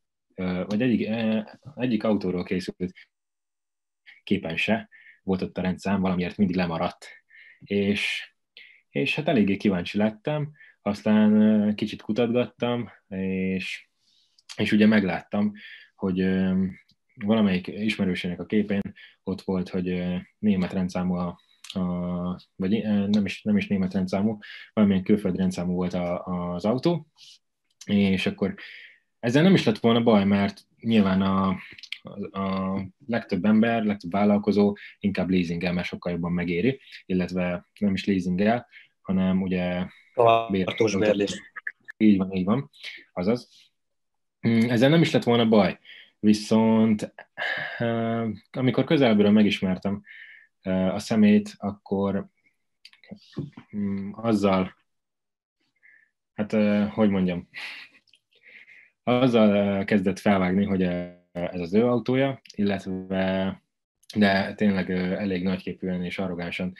vagy 0.65 0.81
egyik, 0.81 1.09
egyik 1.75 2.03
autóról 2.03 2.43
készült 2.43 2.93
képen 4.23 4.57
se 4.57 4.89
volt 5.23 5.41
ott 5.41 5.57
a 5.57 5.61
rendszám, 5.61 6.01
valamiért 6.01 6.37
mindig 6.37 6.55
lemaradt. 6.55 7.20
És, 7.65 8.31
és 8.89 9.15
hát 9.15 9.27
eléggé 9.27 9.57
kíváncsi 9.57 9.97
lettem, 9.97 10.51
aztán 10.81 11.75
kicsit 11.75 12.01
kutatgattam, 12.01 12.89
és, 13.55 13.87
és 14.55 14.71
ugye 14.71 14.85
megláttam, 14.85 15.51
hogy 15.95 16.25
valamelyik 17.15 17.67
ismerősének 17.67 18.39
a 18.39 18.45
képén 18.45 18.81
ott 19.23 19.41
volt, 19.41 19.69
hogy 19.69 20.03
német 20.39 20.73
rendszámú 20.73 21.13
a, 21.13 21.39
a, 21.73 21.81
vagy 22.55 22.81
nem 23.07 23.25
is, 23.25 23.41
nem 23.41 23.57
is 23.57 23.67
német 23.67 23.93
rendszámú, 23.93 24.37
valamilyen 24.73 25.03
külföldi 25.03 25.37
rendszámú 25.37 25.73
volt 25.73 25.93
a, 25.93 26.23
az 26.25 26.65
autó, 26.65 27.07
és 27.85 28.25
akkor 28.25 28.55
ezzel 29.19 29.43
nem 29.43 29.53
is 29.53 29.63
lett 29.63 29.77
volna 29.77 30.03
baj, 30.03 30.25
mert 30.25 30.61
nyilván 30.79 31.21
a, 31.21 31.57
a 32.31 32.79
legtöbb 33.07 33.45
ember, 33.45 33.83
legtöbb 33.83 34.11
vállalkozó 34.11 34.75
inkább 34.99 35.29
leasingel, 35.29 35.73
mert 35.73 35.87
sokkal 35.87 36.11
jobban 36.11 36.31
megéri, 36.31 36.79
illetve 37.05 37.69
nem 37.79 37.93
is 37.93 38.05
leasingel, 38.05 38.67
hanem 39.01 39.41
ugye 39.41 39.85
tartós 40.13 40.95
bérlés. 40.95 41.41
Így 41.97 42.17
van, 42.17 42.31
így 42.31 42.45
van. 42.45 42.69
Azaz. 43.13 43.49
Mm, 44.47 44.69
ezzel 44.69 44.89
nem 44.89 45.01
is 45.01 45.11
lett 45.11 45.23
volna 45.23 45.47
baj. 45.47 45.79
Viszont 46.19 47.13
amikor 48.51 48.83
közelből 48.83 49.29
megismertem 49.29 50.03
a 50.91 50.99
szemét, 50.99 51.53
akkor 51.57 52.29
mm, 53.75 54.11
azzal, 54.13 54.75
hát 56.33 56.51
hogy 56.89 57.09
mondjam, 57.09 57.49
azzal 59.03 59.83
kezdett 59.83 60.19
felvágni, 60.19 60.65
hogy 60.65 60.81
ez 61.31 61.59
az 61.59 61.73
ő 61.73 61.87
autója, 61.87 62.41
illetve 62.55 63.61
de 64.15 64.53
tényleg 64.53 64.91
elég 64.91 65.43
nagyképűen 65.43 66.03
és 66.03 66.19
arrogánsan 66.19 66.73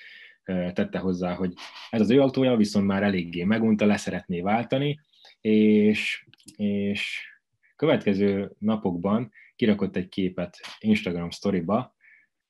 tette 0.74 1.00
hozzá, 1.00 1.34
hogy 1.34 1.54
ez 1.90 2.02
az 2.02 2.10
ő 2.10 2.22
autója, 2.22 2.56
viszont 2.56 2.86
már 2.86 3.04
eléggé 3.04 3.44
megunta, 3.44 3.86
leszeretné 3.86 4.42
váltani, 4.42 5.00
és, 5.42 6.26
és 6.56 7.30
következő 7.76 8.52
napokban 8.58 9.32
kirakott 9.56 9.96
egy 9.96 10.10
képet 10.10 10.58
Instagram 10.80 11.30
storyba, 11.30 11.96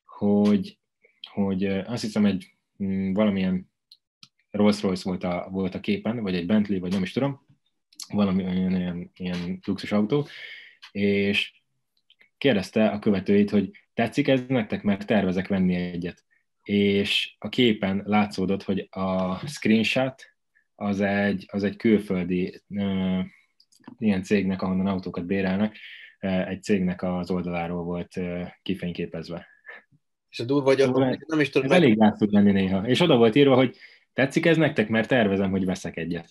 hogy, 0.05 0.79
hogy 1.31 1.65
azt 1.65 2.01
hiszem 2.01 2.25
egy 2.25 2.55
mm, 2.83 3.13
valamilyen 3.13 3.69
Rolls 4.49 4.81
Royce 4.81 5.09
volt 5.09 5.23
a, 5.23 5.47
volt 5.51 5.75
a 5.75 5.79
képen, 5.79 6.21
vagy 6.21 6.35
egy 6.35 6.45
Bentley, 6.45 6.79
vagy 6.79 6.91
nem 6.91 7.01
is 7.01 7.11
tudom, 7.11 7.45
valami 8.13 8.43
ilyen, 8.43 9.11
ilyen 9.13 9.59
luxus 9.65 9.91
autó, 9.91 10.27
és 10.91 11.60
kérdezte 12.41 12.87
a 12.87 12.99
követőit, 12.99 13.49
hogy 13.49 13.71
tetszik 13.93 14.27
ez 14.27 14.41
nektek, 14.47 14.83
mert 14.83 15.07
tervezek 15.07 15.47
venni 15.47 15.75
egyet. 15.75 16.25
És 16.63 17.35
a 17.39 17.49
képen 17.49 18.01
látszódott, 18.05 18.63
hogy 18.63 18.87
a 18.89 19.35
screenshot 19.47 20.23
az 20.75 21.01
egy, 21.01 21.45
az 21.51 21.63
egy 21.63 21.75
külföldi 21.75 22.61
uh, 22.67 23.25
ilyen 23.97 24.23
cégnek, 24.23 24.61
ahonnan 24.61 24.87
autókat 24.87 25.25
bérelnek, 25.25 25.77
egy 26.19 26.63
cégnek 26.63 27.03
az 27.03 27.31
oldaláról 27.31 27.83
volt 27.83 28.19
kifényképezve. 28.61 29.47
És 30.29 30.39
a 30.39 30.43
durva, 30.43 30.69
hogy 30.69 30.79
szóval 30.79 31.19
nem 31.27 31.39
is 31.39 31.49
tudom. 31.49 31.71
Ez 31.71 31.79
meg... 31.79 31.83
elég 31.83 32.13
tud 32.17 32.31
lenni 32.31 32.51
néha. 32.51 32.87
És 32.87 32.99
oda 32.99 33.17
volt 33.17 33.35
írva, 33.35 33.55
hogy 33.55 33.77
tetszik 34.13 34.45
ez 34.45 34.57
nektek, 34.57 34.89
mert 34.89 35.07
tervezem, 35.07 35.51
hogy 35.51 35.65
veszek 35.65 35.97
egyet. 35.97 36.29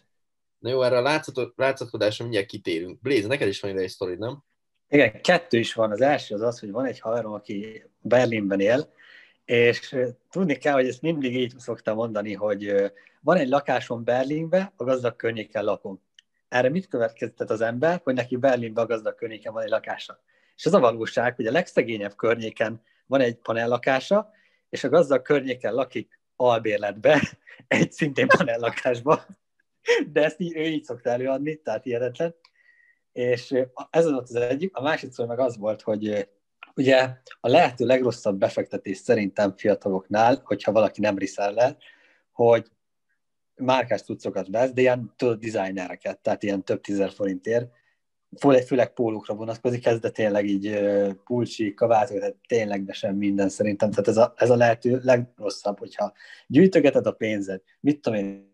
Na 0.59 0.71
jó, 0.71 0.83
erre 0.83 0.99
a 0.99 1.21
látszatkodásra 1.57 2.25
mindjárt 2.25 2.47
kitérünk. 2.47 3.01
Blaze, 3.01 3.27
neked 3.27 3.49
is 3.49 3.61
van 3.61 3.71
ide 3.71 3.81
egy 3.81 3.89
sztorid, 3.89 4.19
nem? 4.19 4.43
Igen, 4.93 5.21
kettő 5.21 5.59
is 5.59 5.75
van. 5.75 5.91
Az 5.91 6.01
első 6.01 6.35
az 6.35 6.41
az, 6.41 6.61
hogy 6.61 6.71
van 6.71 6.85
egy 6.85 7.01
haverom, 7.01 7.33
aki 7.33 7.85
Berlinben 8.01 8.61
él, 8.61 8.93
és 9.45 9.97
tudni 10.31 10.57
kell, 10.57 10.73
hogy 10.73 10.87
ezt 10.87 11.03
mindig 11.03 11.37
így 11.37 11.59
szoktam 11.59 11.97
mondani, 11.97 12.33
hogy 12.33 12.93
van 13.21 13.37
egy 13.37 13.49
lakásom 13.49 14.05
Berlinbe, 14.05 14.73
a 14.77 14.85
gazdag 14.85 15.17
környéken 15.17 15.65
lakom. 15.65 16.03
Erre 16.49 16.69
mit 16.69 16.89
következtet 16.89 17.51
az 17.51 17.61
ember, 17.61 18.01
hogy 18.05 18.15
neki 18.15 18.37
Berlinben 18.37 18.85
a 18.85 18.87
gazdag 18.87 19.15
környéken 19.15 19.53
van 19.53 19.63
egy 19.63 19.69
lakása? 19.69 20.23
És 20.57 20.65
ez 20.65 20.75
a 20.75 20.81
valóság, 20.81 21.35
hogy 21.35 21.47
a 21.47 21.53
legszegényebb 21.53 22.17
környéken 22.17 22.83
van 23.07 23.21
egy 23.21 23.37
panellakása, 23.37 24.31
és 24.69 24.85
a 24.85 24.89
gazdag 24.89 25.23
környéken 25.23 25.75
lakik 25.75 26.21
albérletbe, 26.37 27.21
egy 27.69 27.93
szintén 27.93 28.27
panellakásba, 28.27 29.27
de 30.13 30.25
ezt 30.25 30.41
így, 30.41 30.57
ő 30.57 30.63
így 30.63 30.85
szokta 30.85 31.11
előadni, 31.11 31.57
tehát 31.57 31.83
hihetetlen. 31.83 32.35
És 33.13 33.55
ez 33.91 34.11
volt 34.11 34.29
az 34.29 34.35
egyik, 34.35 34.77
a 34.77 34.83
másik 34.83 35.13
szó 35.13 35.27
meg 35.27 35.39
az 35.39 35.57
volt, 35.57 35.83
hogy 35.83 36.29
ugye 36.75 37.09
a 37.41 37.49
lehető 37.49 37.87
legrosszabb 37.87 38.39
befektetés 38.39 38.97
szerintem 38.97 39.57
fiataloknál, 39.57 40.41
hogyha 40.45 40.73
valaki 40.73 41.01
nem 41.01 41.17
el, 41.37 41.77
hogy 42.33 42.67
márkás 43.55 44.03
cuccokat 44.03 44.49
vesz, 44.49 44.73
de 44.73 44.81
ilyen 44.81 45.13
tudod, 45.17 45.39
designereket, 45.39 46.19
tehát 46.19 46.43
ilyen 46.43 46.65
több 46.65 46.81
tízer 46.81 47.11
forintért, 47.11 47.71
főleg, 48.39 48.63
főleg 48.63 48.93
pólókra 48.93 49.35
vonatkozik, 49.35 49.87
ez 49.87 49.99
de 49.99 50.11
tényleg 50.11 50.47
így 50.47 50.79
pulcsi, 51.25 51.75
kabátok, 51.75 52.19
tehát 52.19 52.37
tényleg 52.49 52.85
de 52.85 52.93
sem 52.93 53.17
minden 53.17 53.49
szerintem. 53.49 53.91
Tehát 53.91 54.09
ez 54.09 54.17
a, 54.17 54.33
ez 54.37 54.51
a 54.51 54.57
lehető 54.57 55.01
legrosszabb, 55.03 55.79
hogyha 55.79 56.13
gyűjtögeted 56.47 57.07
a 57.07 57.13
pénzed, 57.13 57.63
mit 57.81 58.01
tudom 58.01 58.19
én, 58.19 58.50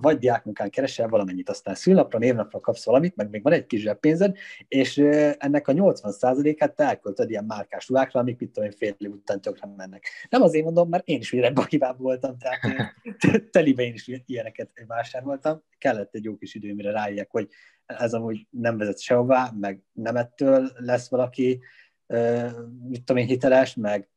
vagy 0.00 0.18
diákmunkán 0.18 0.70
keresel 0.70 1.08
valamennyit, 1.08 1.48
aztán 1.48 1.74
szülnapra, 1.74 2.18
névnapra 2.18 2.60
kapsz 2.60 2.84
valamit, 2.84 3.16
meg 3.16 3.30
még 3.30 3.42
van 3.42 3.52
egy 3.52 3.66
kis 3.66 3.88
pénzed, 4.00 4.36
és 4.68 4.98
ennek 5.38 5.68
a 5.68 5.72
80%-át 5.72 6.74
te 6.74 6.84
elköltöd 6.84 7.30
ilyen 7.30 7.44
márkás 7.44 7.88
ruhákra, 7.88 8.20
amik 8.20 8.38
mit 8.38 8.50
tudom 8.50 8.70
én 8.70 8.76
fél 8.76 8.94
év 8.98 9.10
után 9.10 9.40
tökre 9.40 9.68
mennek. 9.76 10.06
Nem 10.28 10.42
azért 10.42 10.64
mondom, 10.64 10.88
mert 10.88 11.08
én 11.08 11.18
is 11.18 11.32
ugye 11.32 11.50
bakibáb 11.50 11.98
voltam, 11.98 12.36
tehát 12.38 13.50
telibe 13.50 13.82
én 13.82 13.92
is 13.92 14.10
ilyeneket 14.26 14.70
vásároltam, 14.86 15.62
kellett 15.78 16.14
egy 16.14 16.24
jó 16.24 16.36
kis 16.36 16.54
idő, 16.54 16.74
mire 16.74 16.90
rájöjjek, 16.90 17.30
hogy 17.30 17.48
ez 17.86 18.14
amúgy 18.14 18.46
nem 18.50 18.76
vezet 18.76 19.00
sehová, 19.00 19.52
meg 19.60 19.82
nem 19.92 20.16
ettől 20.16 20.70
lesz 20.76 21.08
valaki, 21.08 21.60
mit 22.88 23.04
tudom 23.04 23.22
én, 23.22 23.26
hiteles, 23.26 23.74
meg 23.74 24.08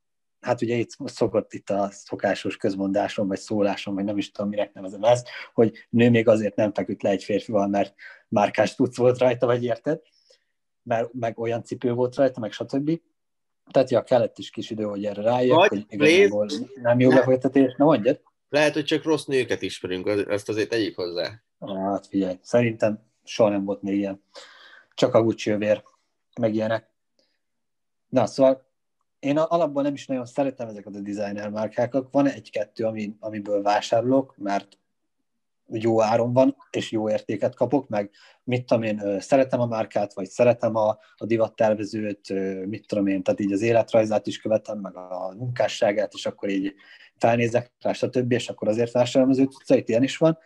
hát 0.44 0.62
ugye 0.62 0.76
itt 0.76 0.90
szokott 1.06 1.54
itt 1.54 1.70
a 1.70 1.90
szokásos 1.92 2.58
közmondásom, 2.58 3.28
vagy 3.28 3.40
szólásom, 3.40 3.96
vagy 3.96 4.04
nem 4.04 4.18
is 4.18 4.32
tudom, 4.32 4.50
minek 4.50 4.74
nevezem 4.74 5.04
ezt, 5.04 5.28
hogy 5.54 5.88
nő 5.90 6.10
még 6.10 6.28
azért 6.28 6.56
nem 6.56 6.74
feküdt 6.74 7.04
le 7.04 7.10
egy 7.10 7.24
férfival, 7.24 7.68
mert 7.68 7.94
márkás 8.28 8.76
tudsz 8.76 8.98
volt 8.98 9.18
rajta, 9.18 9.46
vagy 9.46 9.64
érted? 9.64 10.02
Mert 10.84 11.14
meg 11.14 11.40
olyan 11.40 11.64
cipő 11.64 11.94
volt 11.94 12.16
rajta, 12.16 12.40
meg 12.40 12.52
stb. 12.52 13.00
Tehát 13.72 13.90
ja, 13.90 14.04
kellett 14.04 14.38
is 14.38 14.50
kis 14.50 14.70
idő, 14.70 14.84
hogy 14.84 15.06
erre 15.06 15.22
rájön, 15.22 15.68
hogy 15.68 15.86
igazából 15.90 16.48
nem 16.82 17.00
jó 17.00 17.10
befektetés, 17.10 17.76
na 17.78 17.86
mondjad. 17.86 18.22
Lehet, 18.50 18.74
hogy 18.74 18.84
csak 18.84 19.04
rossz 19.04 19.26
nőket 19.26 19.62
ismerünk, 19.62 20.08
ezt 20.08 20.50
azért 20.50 20.70
tegyük 20.70 20.96
hozzá. 20.96 21.42
Hát 21.60 22.08
figyelj, 22.08 22.38
szerintem 22.42 23.00
soha 23.24 23.50
nem 23.50 23.66
volt 23.66 23.82
még 23.82 23.96
ilyen. 23.96 24.24
Csak 24.94 25.14
a 25.14 25.24
Gucci 25.24 25.50
övér, 25.52 25.84
meg 26.40 26.54
ilyenek. 26.54 26.90
Na, 28.10 28.26
szóval 28.26 28.66
én 29.24 29.38
alapból 29.38 29.84
nem 29.84 29.94
is 29.94 30.08
nagyon 30.08 30.26
szeretem 30.26 30.68
ezeket 30.68 30.96
a 30.96 31.00
designer 31.00 31.50
márkákat. 31.50 32.08
Van 32.12 32.28
egy-kettő, 32.28 32.86
ami, 32.86 33.16
amiből 33.20 33.62
vásárolok, 33.62 34.36
mert 34.38 34.78
jó 35.68 36.02
áron 36.02 36.34
van, 36.34 36.56
és 36.72 36.92
jó 36.92 37.10
értéket 37.10 37.56
kapok, 37.56 37.88
meg 37.88 38.12
mit 38.44 38.66
tudom 38.66 38.84
én, 38.84 39.20
szeretem 39.20 39.60
a 39.60 39.66
márkát, 39.66 40.14
vagy 40.14 40.30
szeretem 40.30 40.76
a, 40.76 40.98
a 41.16 41.26
divattervezőt, 41.26 42.30
mit 42.66 42.88
tudom 42.88 43.08
én, 43.08 43.24
tehát 43.24 43.40
így 43.40 43.52
az 43.52 43.62
életrajzát 43.62 44.28
is 44.28 44.42
követem, 44.42 44.80
meg 44.80 44.96
a 44.96 45.34
munkásságát, 45.38 46.14
és 46.14 46.26
akkor 46.26 46.50
így 46.50 46.74
felnézek 47.18 47.72
rá, 47.80 47.94
stb., 47.94 48.32
és 48.32 48.50
akkor 48.50 48.68
azért 48.68 48.92
vásárolom 48.92 49.34
az 49.34 49.40
ő 49.40 49.46
tudszait, 49.46 49.90
ilyen 49.90 50.04
is 50.04 50.18
van. 50.18 50.38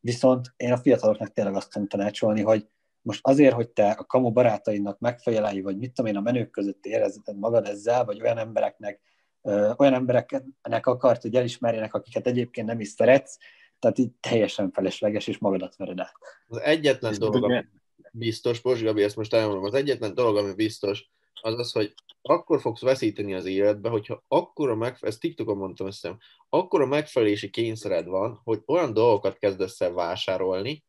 Viszont 0.00 0.52
én 0.56 0.72
a 0.72 0.78
fiataloknak 0.78 1.32
tényleg 1.32 1.54
azt 1.54 1.70
tudom 1.70 1.88
tanácsolni, 1.88 2.42
hogy 2.42 2.68
most 3.02 3.20
azért, 3.22 3.54
hogy 3.54 3.68
te 3.68 3.90
a 3.90 4.04
kamu 4.04 4.32
barátaidnak 4.32 4.98
megfejelelj, 4.98 5.60
vagy 5.60 5.78
mit 5.78 5.92
tudom 5.92 6.10
én, 6.10 6.16
a 6.16 6.20
menők 6.20 6.50
között 6.50 6.84
érezheted 6.84 7.38
magad 7.38 7.66
ezzel, 7.66 8.04
vagy 8.04 8.22
olyan 8.22 8.38
embereknek, 8.38 9.00
ö, 9.42 9.72
olyan 9.76 9.94
embereknek 9.94 10.86
akart, 10.86 11.22
hogy 11.22 11.34
elismerjenek, 11.34 11.94
akiket 11.94 12.26
egyébként 12.26 12.66
nem 12.66 12.80
is 12.80 12.88
szeretsz, 12.88 13.38
tehát 13.78 13.98
így 13.98 14.10
teljesen 14.20 14.70
felesleges, 14.70 15.26
és 15.26 15.38
magadat 15.38 15.76
vered 15.76 16.00
át. 16.00 16.14
Az 16.48 16.60
egyetlen 16.60 17.14
dolog, 17.18 17.44
ami 17.44 17.64
biztos, 18.12 18.60
Pos 18.60 18.82
Gabi, 18.82 19.02
ezt 19.02 19.16
most 19.16 19.34
elmondom, 19.34 19.64
az 19.64 19.74
egyetlen 19.74 20.14
dolog, 20.14 20.36
ami 20.36 20.54
biztos, 20.54 21.10
az 21.42 21.58
az, 21.58 21.72
hogy 21.72 21.94
akkor 22.22 22.60
fogsz 22.60 22.80
veszíteni 22.80 23.34
az 23.34 23.44
életbe, 23.44 23.88
hogyha 23.88 24.24
akkora 24.28 24.74
megfelelés, 24.74 25.14
ezt 25.14 25.20
TikTokon 25.20 25.56
mondtam 25.56 25.86
ezt 25.86 26.00
hiszem, 26.00 26.18
akkora 26.48 26.86
megfelelési 26.86 27.50
kényszered 27.50 28.06
van, 28.06 28.40
hogy 28.44 28.62
olyan 28.66 28.92
dolgokat 28.92 29.38
kezdesz 29.38 29.80
el 29.80 29.92
vásárolni, 29.92 30.84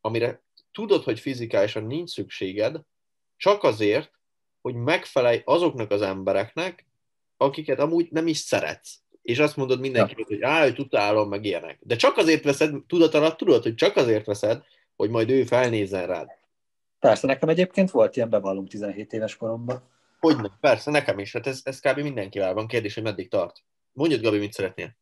amire 0.00 0.44
tudod, 0.76 1.04
hogy 1.04 1.20
fizikálisan 1.20 1.84
nincs 1.84 2.10
szükséged, 2.10 2.80
csak 3.36 3.62
azért, 3.62 4.10
hogy 4.60 4.74
megfelelj 4.74 5.42
azoknak 5.44 5.90
az 5.90 6.02
embereknek, 6.02 6.86
akiket 7.36 7.78
amúgy 7.78 8.08
nem 8.10 8.26
is 8.26 8.38
szeretsz. 8.38 8.98
És 9.22 9.38
azt 9.38 9.56
mondod 9.56 9.80
mindenkinek, 9.80 10.26
hogy 10.26 10.42
áll, 10.42 10.62
hogy 10.62 10.78
utálom, 10.78 11.28
meg 11.28 11.44
ilyenek. 11.44 11.78
De 11.80 11.96
csak 11.96 12.16
azért 12.16 12.44
veszed, 12.44 12.74
tudat 12.86 13.14
alatt 13.14 13.36
tudod, 13.36 13.62
hogy 13.62 13.74
csak 13.74 13.96
azért 13.96 14.26
veszed, 14.26 14.62
hogy 14.96 15.10
majd 15.10 15.30
ő 15.30 15.44
felnézzen 15.44 16.06
rád. 16.06 16.28
Persze, 16.98 17.26
nekem 17.26 17.48
egyébként 17.48 17.90
volt 17.90 18.16
ilyen 18.16 18.30
bevallom 18.30 18.66
17 18.66 19.12
éves 19.12 19.36
koromban. 19.36 19.82
Hogy 20.20 20.36
nem? 20.36 20.52
Persze, 20.60 20.90
nekem 20.90 21.18
is. 21.18 21.32
Hát 21.32 21.46
ez, 21.46 21.60
ez 21.64 21.80
kb. 21.80 21.98
mindenkivel 21.98 22.54
van. 22.54 22.66
Kérdés, 22.66 22.94
hogy 22.94 23.02
meddig 23.02 23.28
tart. 23.28 23.62
Mondjad, 23.92 24.20
Gabi, 24.20 24.38
mit 24.38 24.52
szeretnél? 24.52 24.96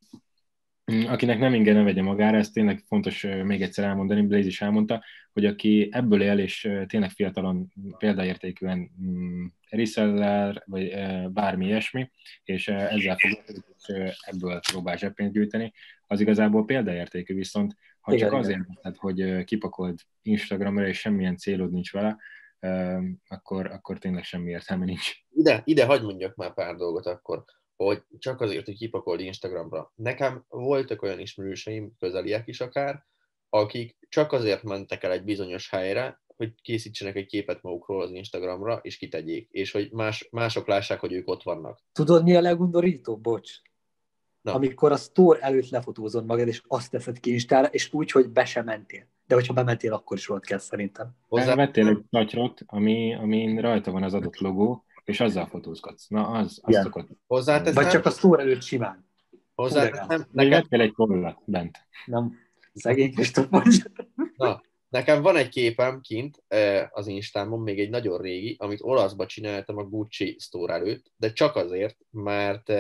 Mm, 0.93 1.05
akinek 1.07 1.39
nem 1.39 1.55
inge, 1.55 1.73
ne 1.73 1.83
vegye 1.83 2.03
magára, 2.03 2.37
ez 2.37 2.51
tényleg 2.51 2.83
fontos 2.87 3.27
még 3.45 3.63
egyszer 3.63 3.85
elmondani, 3.85 4.23
Blaze 4.23 4.47
is 4.47 4.61
elmondta, 4.61 5.05
hogy 5.33 5.45
aki 5.45 5.89
ebből 5.93 6.23
él, 6.23 6.39
és 6.39 6.71
tényleg 6.87 7.11
fiatalon 7.11 7.73
példaértékűen 7.99 8.91
mm, 9.03 9.45
reseller, 9.69 10.63
vagy 10.67 10.95
bármi 11.33 11.67
ilyesmi, 11.67 12.11
és 12.45 12.69
ezzel 12.69 13.17
foglalkozik, 13.17 13.65
és 13.77 14.15
ebből 14.21 14.61
próbál 14.71 14.97
zseppénzt 14.97 15.33
gyűjteni, 15.33 15.73
az 16.07 16.21
igazából 16.21 16.65
példaértékű, 16.65 17.35
viszont 17.35 17.77
ha 18.01 18.15
igen, 18.15 18.29
csak 18.29 18.39
azért 18.39 18.61
veszed, 18.67 18.97
hogy 18.97 19.45
kipakold 19.45 19.99
Instagramra, 20.23 20.87
és 20.87 20.99
semmilyen 20.99 21.37
célod 21.37 21.73
nincs 21.73 21.93
vele, 21.93 22.17
akkor, 23.29 23.67
akkor 23.67 23.99
tényleg 23.99 24.25
semmi 24.25 24.51
értelme 24.51 24.85
nincs. 24.85 25.13
Ide, 25.31 25.63
ide 25.65 25.85
hagyd 25.85 26.05
mondjak 26.05 26.35
már 26.35 26.55
pár 26.55 26.75
dolgot 26.75 27.07
akkor 27.07 27.45
hogy 27.77 28.03
csak 28.19 28.41
azért, 28.41 28.65
hogy 28.65 28.77
kipakold 28.77 29.21
Instagramra. 29.21 29.93
Nekem 29.95 30.45
voltak 30.49 31.03
olyan 31.03 31.19
ismerőseim, 31.19 31.93
közeliek 31.99 32.47
is 32.47 32.61
akár, 32.61 33.05
akik 33.49 33.97
csak 34.09 34.33
azért 34.33 34.63
mentek 34.63 35.03
el 35.03 35.13
egy 35.13 35.25
bizonyos 35.25 35.71
helyre, 35.71 36.23
hogy 36.37 36.55
készítsenek 36.63 37.17
egy 37.17 37.27
képet 37.27 37.63
magukról 37.63 38.03
az 38.03 38.11
Instagramra, 38.11 38.79
és 38.83 38.97
kitegyék, 38.97 39.49
és 39.51 39.73
hogy 39.73 39.91
más, 39.93 40.29
mások 40.31 40.67
lássák, 40.67 41.01
hogy 41.01 41.13
ők 41.13 41.29
ott 41.29 41.43
vannak. 41.43 41.79
Tudod, 41.93 42.23
mi 42.23 42.37
a 42.37 42.41
legundorítóbb? 42.41 43.21
Bocs. 43.21 43.51
Na. 44.41 44.53
Amikor 44.55 44.93
a 44.93 44.97
store 44.97 45.41
előtt 45.41 45.69
lefotózod 45.69 46.27
magad, 46.27 46.49
és 46.49 46.63
azt 46.67 46.91
teszed 46.91 47.21
ki 47.21 47.33
Instára, 47.33 47.67
és 47.67 47.93
úgy, 47.93 48.11
hogy 48.11 48.29
be 48.29 48.45
sem 48.45 48.65
mentél. 48.65 49.07
De 49.27 49.35
hogyha 49.35 49.53
bementél, 49.53 49.93
akkor 49.93 50.17
is 50.17 50.27
volt 50.27 50.45
kell 50.45 50.59
szerintem. 50.59 51.17
Hozzá, 51.29 51.55
Vettél 51.55 51.89
egy 51.89 52.03
tatyrot, 52.11 52.61
ami, 52.67 53.15
amin 53.15 53.61
rajta 53.61 53.91
van 53.91 54.03
az 54.03 54.15
adott 54.15 54.39
logó, 54.39 54.85
és 55.05 55.21
azzal 55.21 55.47
fotózkodsz. 55.47 56.09
Na, 56.09 56.27
az, 56.27 56.59
az 56.63 56.69
Igen. 56.71 56.83
szokott. 56.83 57.09
hozzáteszem, 57.27 57.83
Vagy 57.83 57.93
csak 57.93 58.07
a 58.07 58.11
store 58.11 58.43
előtt 58.43 58.63
simán. 58.63 59.09
hozzáteszem 59.55 60.27
nekem, 60.33 60.51
vettél 60.51 60.81
egy 60.81 60.93
tollat 60.95 61.39
bent. 61.45 61.79
Nem. 62.07 62.39
Szegény 62.75 63.15
Kristóf 63.15 63.47
mondja. 63.51 63.85
na, 64.37 64.63
nekem 64.89 65.23
van 65.23 65.37
egy 65.37 65.49
képem 65.49 66.01
kint 66.01 66.43
az 66.91 67.07
Instámon, 67.07 67.61
még 67.61 67.81
egy 67.81 67.91
nagyon 67.91 68.21
régi, 68.21 68.57
amit 68.59 68.83
olaszba 68.83 69.27
csináltam 69.27 69.77
a 69.77 69.85
Gucci 69.85 70.37
store 70.41 70.73
előtt, 70.75 71.13
de 71.17 71.33
csak 71.33 71.57
azért, 71.57 71.97
mert, 72.11 72.73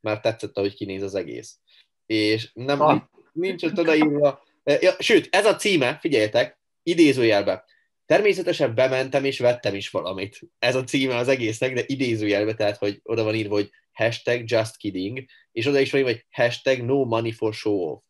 mert 0.00 0.22
tetszett, 0.22 0.56
ahogy 0.56 0.74
kinéz 0.74 1.02
az 1.02 1.14
egész. 1.14 1.58
És 2.06 2.50
nem, 2.54 2.80
Ah. 2.80 3.02
nincs 3.32 3.62
ott 3.62 3.78
odaírva. 3.78 4.42
Ja, 4.80 4.92
sőt, 4.98 5.28
ez 5.30 5.46
a 5.46 5.56
címe, 5.56 5.98
figyeljetek, 6.00 6.58
idézőjelbe. 6.82 7.64
Természetesen 8.06 8.74
bementem 8.74 9.24
és 9.24 9.38
vettem 9.38 9.74
is 9.74 9.90
valamit. 9.90 10.38
Ez 10.58 10.74
a 10.74 10.84
címe 10.84 11.16
az 11.16 11.28
egésznek, 11.28 11.74
de 11.74 11.82
idézőjelbe, 11.86 12.54
tehát 12.54 12.76
hogy 12.76 13.00
oda 13.02 13.24
van 13.24 13.34
írva, 13.34 13.54
hogy 13.54 13.70
hashtag 13.92 14.42
just 14.44 14.76
kidding, 14.76 15.24
és 15.52 15.66
oda 15.66 15.78
is 15.78 15.90
van 15.90 16.00
írva, 16.00 16.12
hogy 16.12 16.26
hashtag 16.30 16.80
no 16.82 17.04
money 17.04 17.32
for 17.32 17.54
show 17.54 17.90
off. 17.90 18.02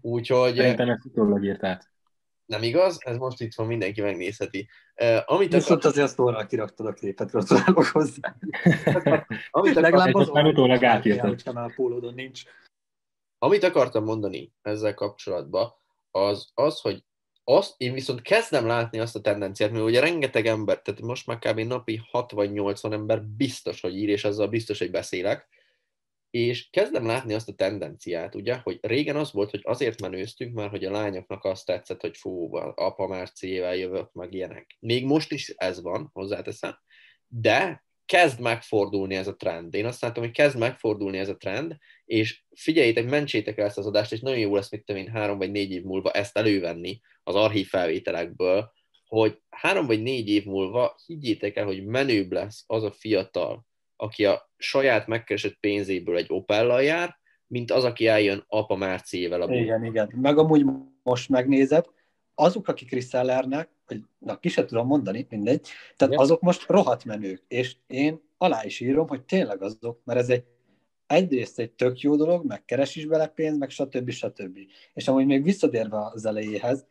Úgyhogy 0.00 0.56
Szerintem 0.56 0.90
ezt 0.90 1.04
utólag 1.04 1.44
írtál. 1.44 1.82
nem 2.46 2.62
igaz, 2.62 2.98
ez 3.00 3.16
most 3.16 3.40
itt 3.40 3.54
van, 3.54 3.66
mindenki 3.66 4.00
megnézheti. 4.00 4.68
Uh, 5.00 5.06
amit, 5.08 5.24
akar, 5.26 5.48
Viszont 5.48 5.84
azért 5.84 6.06
a 6.06 6.10
store 6.10 6.46
kiraktad 6.46 6.86
a 6.86 6.92
képet, 6.92 7.30
gratulálok 7.30 7.84
hozzá. 7.84 8.36
amit, 9.50 9.76
akar, 9.76 9.82
Legalább 9.82 10.14
Ezt 10.16 10.32
már 10.32 10.46
utólag 10.46 10.84
átírtad. 10.84 11.28
Hogyha 11.28 11.52
már 11.52 11.64
a 11.64 11.72
pólódon 11.74 12.14
nincs. 12.14 12.42
amit 13.38 13.64
akartam 13.64 14.04
mondani 14.04 14.52
ezzel 14.62 14.94
kapcsolatban, 14.94 15.72
az 16.10 16.50
az, 16.54 16.80
hogy 16.80 17.04
azt, 17.50 17.74
én 17.76 17.92
viszont 17.92 18.22
kezdem 18.22 18.66
látni 18.66 18.98
azt 18.98 19.16
a 19.16 19.20
tendenciát, 19.20 19.70
mert 19.70 19.84
ugye 19.84 20.00
rengeteg 20.00 20.46
ember, 20.46 20.82
tehát 20.82 21.00
most 21.00 21.26
már 21.26 21.38
kb. 21.38 21.60
napi 21.60 22.00
60-80 22.12 22.92
ember 22.92 23.22
biztos, 23.22 23.80
hogy 23.80 23.96
ír, 23.96 24.08
és 24.08 24.24
azzal 24.24 24.48
biztos, 24.48 24.78
hogy 24.78 24.90
beszélek, 24.90 25.48
és 26.30 26.68
kezdem 26.70 27.06
látni 27.06 27.34
azt 27.34 27.48
a 27.48 27.54
tendenciát, 27.54 28.34
ugye, 28.34 28.56
hogy 28.56 28.78
régen 28.80 29.16
az 29.16 29.32
volt, 29.32 29.50
hogy 29.50 29.60
azért 29.62 30.00
menőztünk, 30.00 30.54
mert 30.54 30.70
hogy 30.70 30.84
a 30.84 30.90
lányoknak 30.90 31.44
azt 31.44 31.66
tetszett, 31.66 32.00
hogy 32.00 32.16
fú, 32.16 32.56
apa 32.56 33.06
már 33.06 33.30
cével 33.32 33.76
jövök, 33.76 34.12
meg 34.12 34.34
ilyenek. 34.34 34.76
Még 34.80 35.04
most 35.04 35.32
is 35.32 35.48
ez 35.48 35.82
van, 35.82 36.10
hozzáteszem, 36.12 36.78
de 37.26 37.84
kezd 38.06 38.40
megfordulni 38.40 39.14
ez 39.14 39.26
a 39.26 39.36
trend. 39.36 39.74
Én 39.74 39.86
azt 39.86 40.00
látom, 40.00 40.24
hogy 40.24 40.32
kezd 40.32 40.58
megfordulni 40.58 41.18
ez 41.18 41.28
a 41.28 41.36
trend, 41.36 41.76
és 42.08 42.42
figyeljétek, 42.54 43.10
mentsétek 43.10 43.58
el 43.58 43.66
ezt 43.66 43.78
az 43.78 43.86
adást, 43.86 44.12
és 44.12 44.20
nagyon 44.20 44.38
jó 44.38 44.54
lesz, 44.54 44.70
mit 44.70 44.84
tudom 44.84 45.02
én, 45.02 45.08
három 45.08 45.38
vagy 45.38 45.50
négy 45.50 45.70
év 45.70 45.82
múlva 45.82 46.10
ezt 46.10 46.36
elővenni 46.36 47.00
az 47.22 47.34
archív 47.34 47.68
felvételekből, 47.68 48.72
hogy 49.06 49.38
három 49.50 49.86
vagy 49.86 50.02
négy 50.02 50.28
év 50.28 50.44
múlva 50.44 50.96
higgyétek 51.06 51.56
el, 51.56 51.64
hogy 51.64 51.84
menőbb 51.84 52.32
lesz 52.32 52.64
az 52.66 52.82
a 52.82 52.90
fiatal, 52.90 53.66
aki 53.96 54.24
a 54.24 54.50
saját 54.56 55.06
megkeresett 55.06 55.56
pénzéből 55.60 56.16
egy 56.16 56.26
Opellal 56.28 56.82
jár, 56.82 57.18
mint 57.46 57.70
az, 57.70 57.84
aki 57.84 58.06
eljön 58.06 58.44
apa 58.46 58.76
márciével 58.76 59.42
a. 59.42 59.54
Igen, 59.54 59.84
igen. 59.84 60.12
Meg 60.20 60.38
amúgy 60.38 60.64
most 61.02 61.28
megnézed, 61.28 61.84
azok, 62.34 62.68
akik 62.68 62.92
resellernek, 62.92 63.68
vagy 63.86 64.00
na, 64.18 64.38
ki 64.38 64.48
sem 64.48 64.66
tudom 64.66 64.86
mondani, 64.86 65.26
mindegy, 65.30 65.60
tehát 65.96 66.12
Igen. 66.12 66.24
azok 66.24 66.40
most 66.40 66.68
rohadt 66.68 67.04
menők, 67.04 67.44
és 67.48 67.76
én 67.86 68.20
alá 68.38 68.64
is 68.64 68.80
írom, 68.80 69.08
hogy 69.08 69.22
tényleg 69.22 69.62
azok, 69.62 70.00
mert 70.04 70.18
ez 70.18 70.28
egy 70.28 70.44
egyrészt 71.08 71.58
egy 71.58 71.70
tök 71.70 72.00
jó 72.00 72.16
dolog, 72.16 72.46
meg 72.46 72.64
keres 72.64 72.96
is 72.96 73.06
bele 73.06 73.26
pénz, 73.26 73.58
meg 73.58 73.70
stb. 73.70 74.10
stb. 74.10 74.58
És 74.94 75.08
amúgy 75.08 75.26
még 75.26 75.42
visszatérve 75.42 75.98
az 75.98 76.24
elejéhez, 76.24 76.86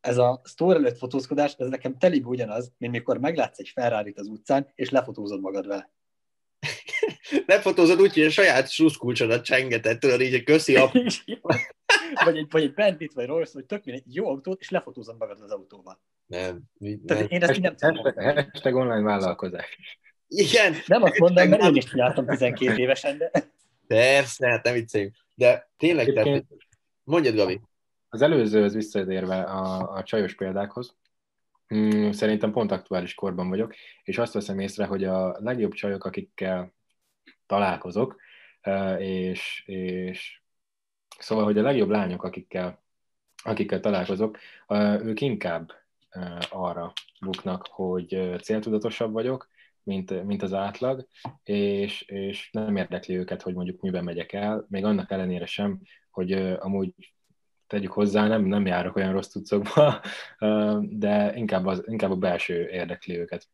ez 0.00 0.16
a 0.18 0.40
store 0.44 0.78
előtt 0.78 0.98
fotózkodás, 0.98 1.54
ez 1.58 1.68
nekem 1.68 1.98
telibb 1.98 2.26
ugyanaz, 2.26 2.72
mint 2.78 2.92
mikor 2.92 3.18
meglátsz 3.18 3.58
egy 3.58 3.68
ferrari 3.68 4.12
az 4.16 4.26
utcán, 4.26 4.72
és 4.74 4.90
lefotózod 4.90 5.40
magad 5.40 5.66
vele. 5.66 5.90
Lefotózod 7.46 8.00
úgy, 8.00 8.14
hogy 8.14 8.22
a 8.22 8.30
saját 8.30 8.70
sluszkulcsodat 8.70 9.44
csengetett, 9.44 10.00
tudod 10.00 10.20
így, 10.20 10.44
köszi 10.44 10.76
a... 10.76 10.90
vagy 12.24 12.36
egy, 12.36 12.46
vagy 12.50 12.62
egy 12.62 12.74
Bandit, 12.74 13.12
vagy 13.12 13.26
Rolls, 13.26 13.52
vagy 13.52 13.64
tök 13.64 13.84
mindegy, 13.84 14.04
egy 14.06 14.14
jó 14.14 14.28
autót, 14.28 14.60
és 14.60 14.70
lefotózod 14.70 15.18
magad 15.18 15.40
az 15.40 15.50
autóval. 15.50 16.00
Nem, 16.26 16.62
Tehát 17.06 17.22
nem. 17.22 17.30
én 17.30 17.42
ezt 17.42 17.56
így 17.56 17.62
nem 17.62 17.76
tudom. 17.76 17.96
Hashtag, 17.96 18.50
hashtag 18.50 18.74
online 18.74 19.02
vállalkozás. 19.02 19.78
Igen, 20.28 20.74
Nem 20.86 21.02
azt 21.02 21.18
mondom, 21.18 21.48
mert 21.48 21.62
én 21.62 21.74
is 21.74 21.84
csináltam 21.84 22.26
12 22.26 22.76
évesen, 22.76 23.18
de 23.18 23.30
persze, 23.88 24.48
hát 24.48 24.64
nem 24.64 24.74
vicceljünk. 24.74 25.16
De 25.34 25.70
tényleg, 25.76 26.12
tehát, 26.12 26.44
mondjad, 27.04 27.34
Gabi. 27.34 27.60
az 28.08 28.22
előzőhöz 28.22 28.74
visszatérve 28.74 29.42
a, 29.42 29.92
a 29.96 30.02
csajos 30.02 30.34
példákhoz, 30.34 30.96
mm, 31.74 32.10
szerintem 32.10 32.52
pont 32.52 32.72
aktuális 32.72 33.14
korban 33.14 33.48
vagyok, 33.48 33.74
és 34.02 34.18
azt 34.18 34.32
veszem 34.32 34.58
észre, 34.58 34.84
hogy 34.84 35.04
a 35.04 35.36
legjobb 35.40 35.72
csajok, 35.72 36.04
akikkel 36.04 36.72
találkozok, 37.46 38.20
és, 38.98 39.62
és 39.66 40.40
szóval, 41.18 41.44
hogy 41.44 41.58
a 41.58 41.62
legjobb 41.62 41.88
lányok, 41.88 42.22
akikkel, 42.22 42.82
akikkel 43.42 43.80
találkozok, 43.80 44.38
ők 45.02 45.20
inkább 45.20 45.72
arra 46.50 46.92
buknak, 47.20 47.66
hogy 47.70 48.38
céltudatosabb 48.42 49.12
vagyok, 49.12 49.48
mint, 49.88 50.24
mint 50.24 50.42
az 50.42 50.52
átlag, 50.52 51.06
és, 51.44 52.02
és 52.02 52.48
nem 52.52 52.76
érdekli 52.76 53.16
őket, 53.16 53.42
hogy 53.42 53.54
mondjuk 53.54 53.80
miben 53.80 54.04
megyek 54.04 54.32
el, 54.32 54.66
még 54.68 54.84
annak 54.84 55.10
ellenére 55.10 55.46
sem, 55.46 55.80
hogy 56.10 56.34
uh, 56.34 56.56
amúgy 56.58 56.92
tegyük 57.66 57.92
hozzá, 57.92 58.26
nem, 58.26 58.44
nem 58.44 58.66
járok 58.66 58.96
olyan 58.96 59.12
rossz 59.12 59.28
cuccokba, 59.28 60.00
uh, 60.40 60.84
de 60.84 61.32
inkább, 61.36 61.66
az, 61.66 61.82
inkább 61.86 62.10
a 62.10 62.16
belső 62.16 62.68
érdekli 62.68 63.18
őket. 63.18 63.48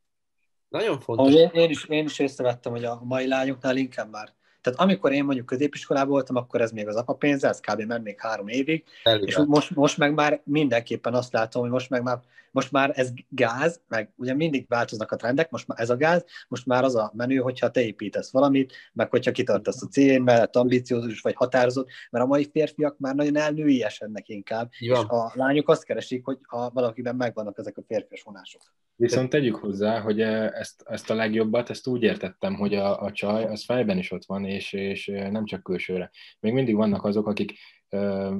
Nagyon 0.69 1.01
fontos. 1.01 1.27
Ahogy 1.27 1.41
én, 1.41 1.63
én, 1.63 1.71
is, 1.71 1.85
én 1.85 2.05
is 2.05 2.19
észrevettem, 2.19 2.73
hogy 2.73 2.85
a 2.85 3.01
mai 3.05 3.29
lányoknál 3.29 3.77
inkább 3.77 4.11
már. 4.11 4.35
Tehát 4.61 4.81
amikor 4.81 5.13
én 5.13 5.25
mondjuk 5.25 5.47
középiskolában 5.47 6.11
voltam, 6.11 6.37
akkor 6.37 6.61
ez 6.61 6.71
még 6.71 6.89
az 6.89 6.97
apa 6.97 7.15
pénze, 7.15 7.49
ez 7.49 7.61
kb. 7.61 7.81
ment 7.81 8.05
még 8.05 8.21
három 8.21 8.49
évig, 8.49 8.85
Előre. 9.03 9.27
és 9.27 9.37
most, 9.47 9.75
most 9.75 9.99
meg 9.99 10.15
már 10.15 10.41
mindenképpen 10.45 11.15
azt 11.15 11.33
látom, 11.33 11.63
hogy 11.63 11.71
most 11.71 11.91
meg 11.91 12.03
már, 12.03 12.19
most 12.55 12.73
már 12.73 12.93
ez 12.95 13.13
gáz, 13.29 13.81
meg 13.89 14.13
ugye 14.17 14.35
mindig 14.35 14.65
változnak 14.69 15.13
a 15.13 15.17
trendek, 15.17 15.51
most 15.51 15.67
már 15.67 15.81
ez 15.81 15.91
a 15.91 15.97
gáz, 15.97 16.25
most 16.49 16.67
már 16.67 16.85
az 16.85 16.95
a 16.95 17.13
menő, 17.15 17.37
hogyha 17.37 17.71
te 17.71 17.81
építesz 17.81 18.33
valamit, 18.33 18.73
meg 18.93 19.11
hogyha 19.11 19.31
kitartasz 19.31 19.83
a 19.83 19.87
cél 19.87 20.21
mellett, 20.21 20.57
ambiciózus 20.57 21.21
vagy 21.21 21.35
határozott, 21.35 21.89
mert 22.11 22.25
a 22.25 22.29
mai 22.29 22.49
férfiak 22.53 22.99
már 22.99 23.15
nagyon 23.15 23.37
elnői 23.37 23.83
esednek 23.83 24.29
inkább, 24.29 24.71
Így 24.79 24.91
és 24.91 24.99
a 24.99 25.33
lányok 25.35 25.69
azt 25.69 25.85
keresik, 25.85 26.25
hogy 26.25 26.39
ha 26.43 26.71
valakiben 26.75 27.17
megvannak 27.17 27.59
ezek 27.59 27.77
a 27.77 27.83
férfias 27.87 28.23
vonások. 28.23 28.63
Viszont 28.97 29.29
tegyük 29.29 29.57
hozzá, 29.57 30.01
hogy 30.01 30.21
eh, 30.21 30.51
ezt, 30.53 30.83
ezt 30.87 31.11
a 31.11 31.15
legjobbat, 31.15 31.71
ezt 31.71 31.87
úgy 31.87 32.03
értettem, 32.03 32.55
hogy 32.55 32.75
a, 32.75 33.03
a 33.03 33.13
csaj 33.13 33.45
az 33.45 33.65
fejben 33.65 33.99
is 33.99 34.11
ott 34.11 34.25
van, 34.25 34.45
és, 34.45 34.73
és 34.73 35.09
eh, 35.09 35.31
nem 35.31 35.45
csak 35.45 35.63
külsőre. 35.63 36.11
Még 36.41 36.53
mindig 36.53 36.75
vannak 36.75 37.05
azok, 37.05 37.27
akik, 37.27 37.53
eh, 37.89 38.31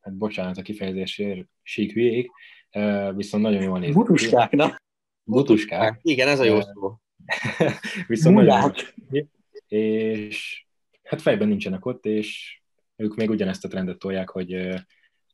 hát 0.00 0.16
bocsánat 0.16 0.56
a 0.56 0.62
kifejezésért, 0.62 1.48
sík 1.62 1.92
hülyék, 1.92 2.30
viszont 3.14 3.42
nagyon 3.42 3.62
jól 3.62 3.78
néznek. 3.78 4.04
ki. 4.04 4.12
Butusták, 4.12 4.50
na, 4.50 4.76
Butuskák. 5.24 5.98
Igen, 6.02 6.28
ez 6.28 6.40
a 6.40 6.44
jó 6.44 6.60
szó. 6.60 6.96
viszont 8.06 8.36
nagyon 8.36 8.58
Mulák. 8.58 8.62
jól 8.62 8.72
néznek 8.72 9.32
ki, 9.66 9.76
és 9.76 10.66
hát 11.02 11.22
fejben 11.22 11.48
nincsenek 11.48 11.86
ott, 11.86 12.06
és 12.06 12.60
ők 12.96 13.14
még 13.16 13.30
ugyanezt 13.30 13.64
a 13.64 13.68
trendet 13.68 13.98
tolják, 13.98 14.30
hogy 14.30 14.68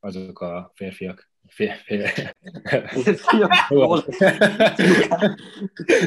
azok 0.00 0.40
a 0.40 0.72
férfiak, 0.74 1.30
fél, 1.46 1.74
fél, 1.74 2.06
Szóval- 3.14 4.04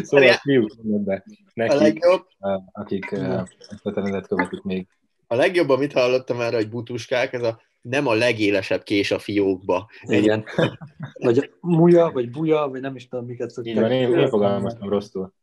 szóval 0.03 0.33
fiúk 0.33 0.71
be 1.03 1.23
A 1.53 1.73
nekik, 1.73 2.05
akik 2.71 3.11
ezt 3.11 3.85
a 3.85 3.91
trendet 3.91 4.27
követik 4.27 4.61
még. 4.61 4.87
A 5.33 5.35
legjobb, 5.35 5.69
amit 5.69 5.93
hallottam 5.93 6.37
már, 6.37 6.53
hogy 6.53 6.69
butuskák, 6.69 7.33
ez 7.33 7.43
a 7.43 7.61
nem 7.81 8.07
a 8.07 8.13
legélesebb 8.13 8.83
kés 8.83 9.11
a 9.11 9.19
fiókba. 9.19 9.89
Igen. 10.01 10.45
Vagy 11.13 11.51
muja, 11.59 12.09
vagy 12.13 12.29
buja, 12.29 12.67
vagy 12.67 12.81
nem 12.81 12.95
is 12.95 13.07
tudom, 13.07 13.25
miket 13.25 13.49
szokták. 13.49 13.75
van, 13.75 13.91
én, 13.91 14.17
én 14.17 14.27
fogalmaztam 14.27 14.89
rosszul. 14.89 15.33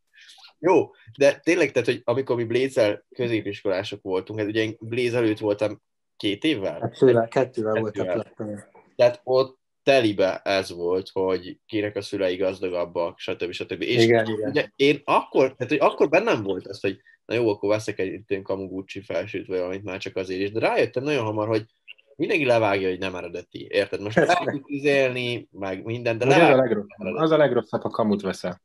Jó, 0.59 0.91
de 1.19 1.41
tényleg, 1.43 1.73
tehát, 1.73 1.89
hogy 1.89 2.01
amikor 2.05 2.37
mi 2.37 2.45
Blazer 2.45 3.05
középiskolások 3.15 4.03
voltunk, 4.03 4.39
hát 4.39 4.49
ugye 4.49 4.63
én 4.63 5.15
előtt 5.15 5.39
voltam 5.39 5.83
két 6.17 6.45
évvel, 6.45 6.79
Kettővel, 6.79 7.29
kettővel 7.29 7.83
Kettővel. 7.83 8.17
lettem. 8.17 8.65
tehát 8.97 9.21
ott 9.25 9.59
telibe 9.83 10.41
ez 10.45 10.73
volt, 10.73 11.09
hogy 11.13 11.59
kinek 11.67 11.97
a 11.97 12.03
szülei 12.03 12.37
gazdagabbak, 12.37 13.19
stb. 13.19 13.51
stb. 13.53 13.83
És 13.83 14.03
Igen, 14.05 14.27
igen. 14.27 14.51
ugye 14.51 14.69
én 14.77 15.01
akkor, 15.05 15.55
tehát 15.55 15.69
hogy 15.73 15.91
akkor 15.91 16.09
bennem 16.09 16.43
volt 16.43 16.67
ez, 16.67 16.81
hogy 16.81 17.01
na 17.31 17.37
jó, 17.37 17.49
akkor 17.49 17.69
veszek 17.69 17.99
egy 17.99 18.21
ilyen 18.27 18.43
kamu 18.43 18.69
Gucci 18.69 19.01
felsőt, 19.01 19.47
vagy 19.47 19.59
valamit 19.59 19.85
már 19.85 19.99
csak 19.99 20.17
azért 20.17 20.41
is, 20.41 20.53
de 20.53 20.61
rájöttem 20.61 21.03
nagyon 21.03 21.25
hamar, 21.25 21.49
hogy 21.49 21.65
mindenki 22.17 22.45
levágja, 22.45 22.89
hogy 22.89 22.99
nem 22.99 23.15
eredeti. 23.15 23.67
Érted? 23.71 24.01
Most 24.01 24.17
lehet 24.17 24.61
izélni, 24.65 25.49
meg 25.51 25.85
minden, 25.85 26.19
de 26.19 26.25
De 26.27 26.35
az, 26.35 26.41
a 26.41 26.45
levágja. 26.45 26.63
legrosszabb, 26.63 27.15
az 27.15 27.31
a 27.31 27.37
legrosszabb, 27.37 27.81
ha 27.83 27.89
kamut 27.89 28.21
veszel. 28.23 28.61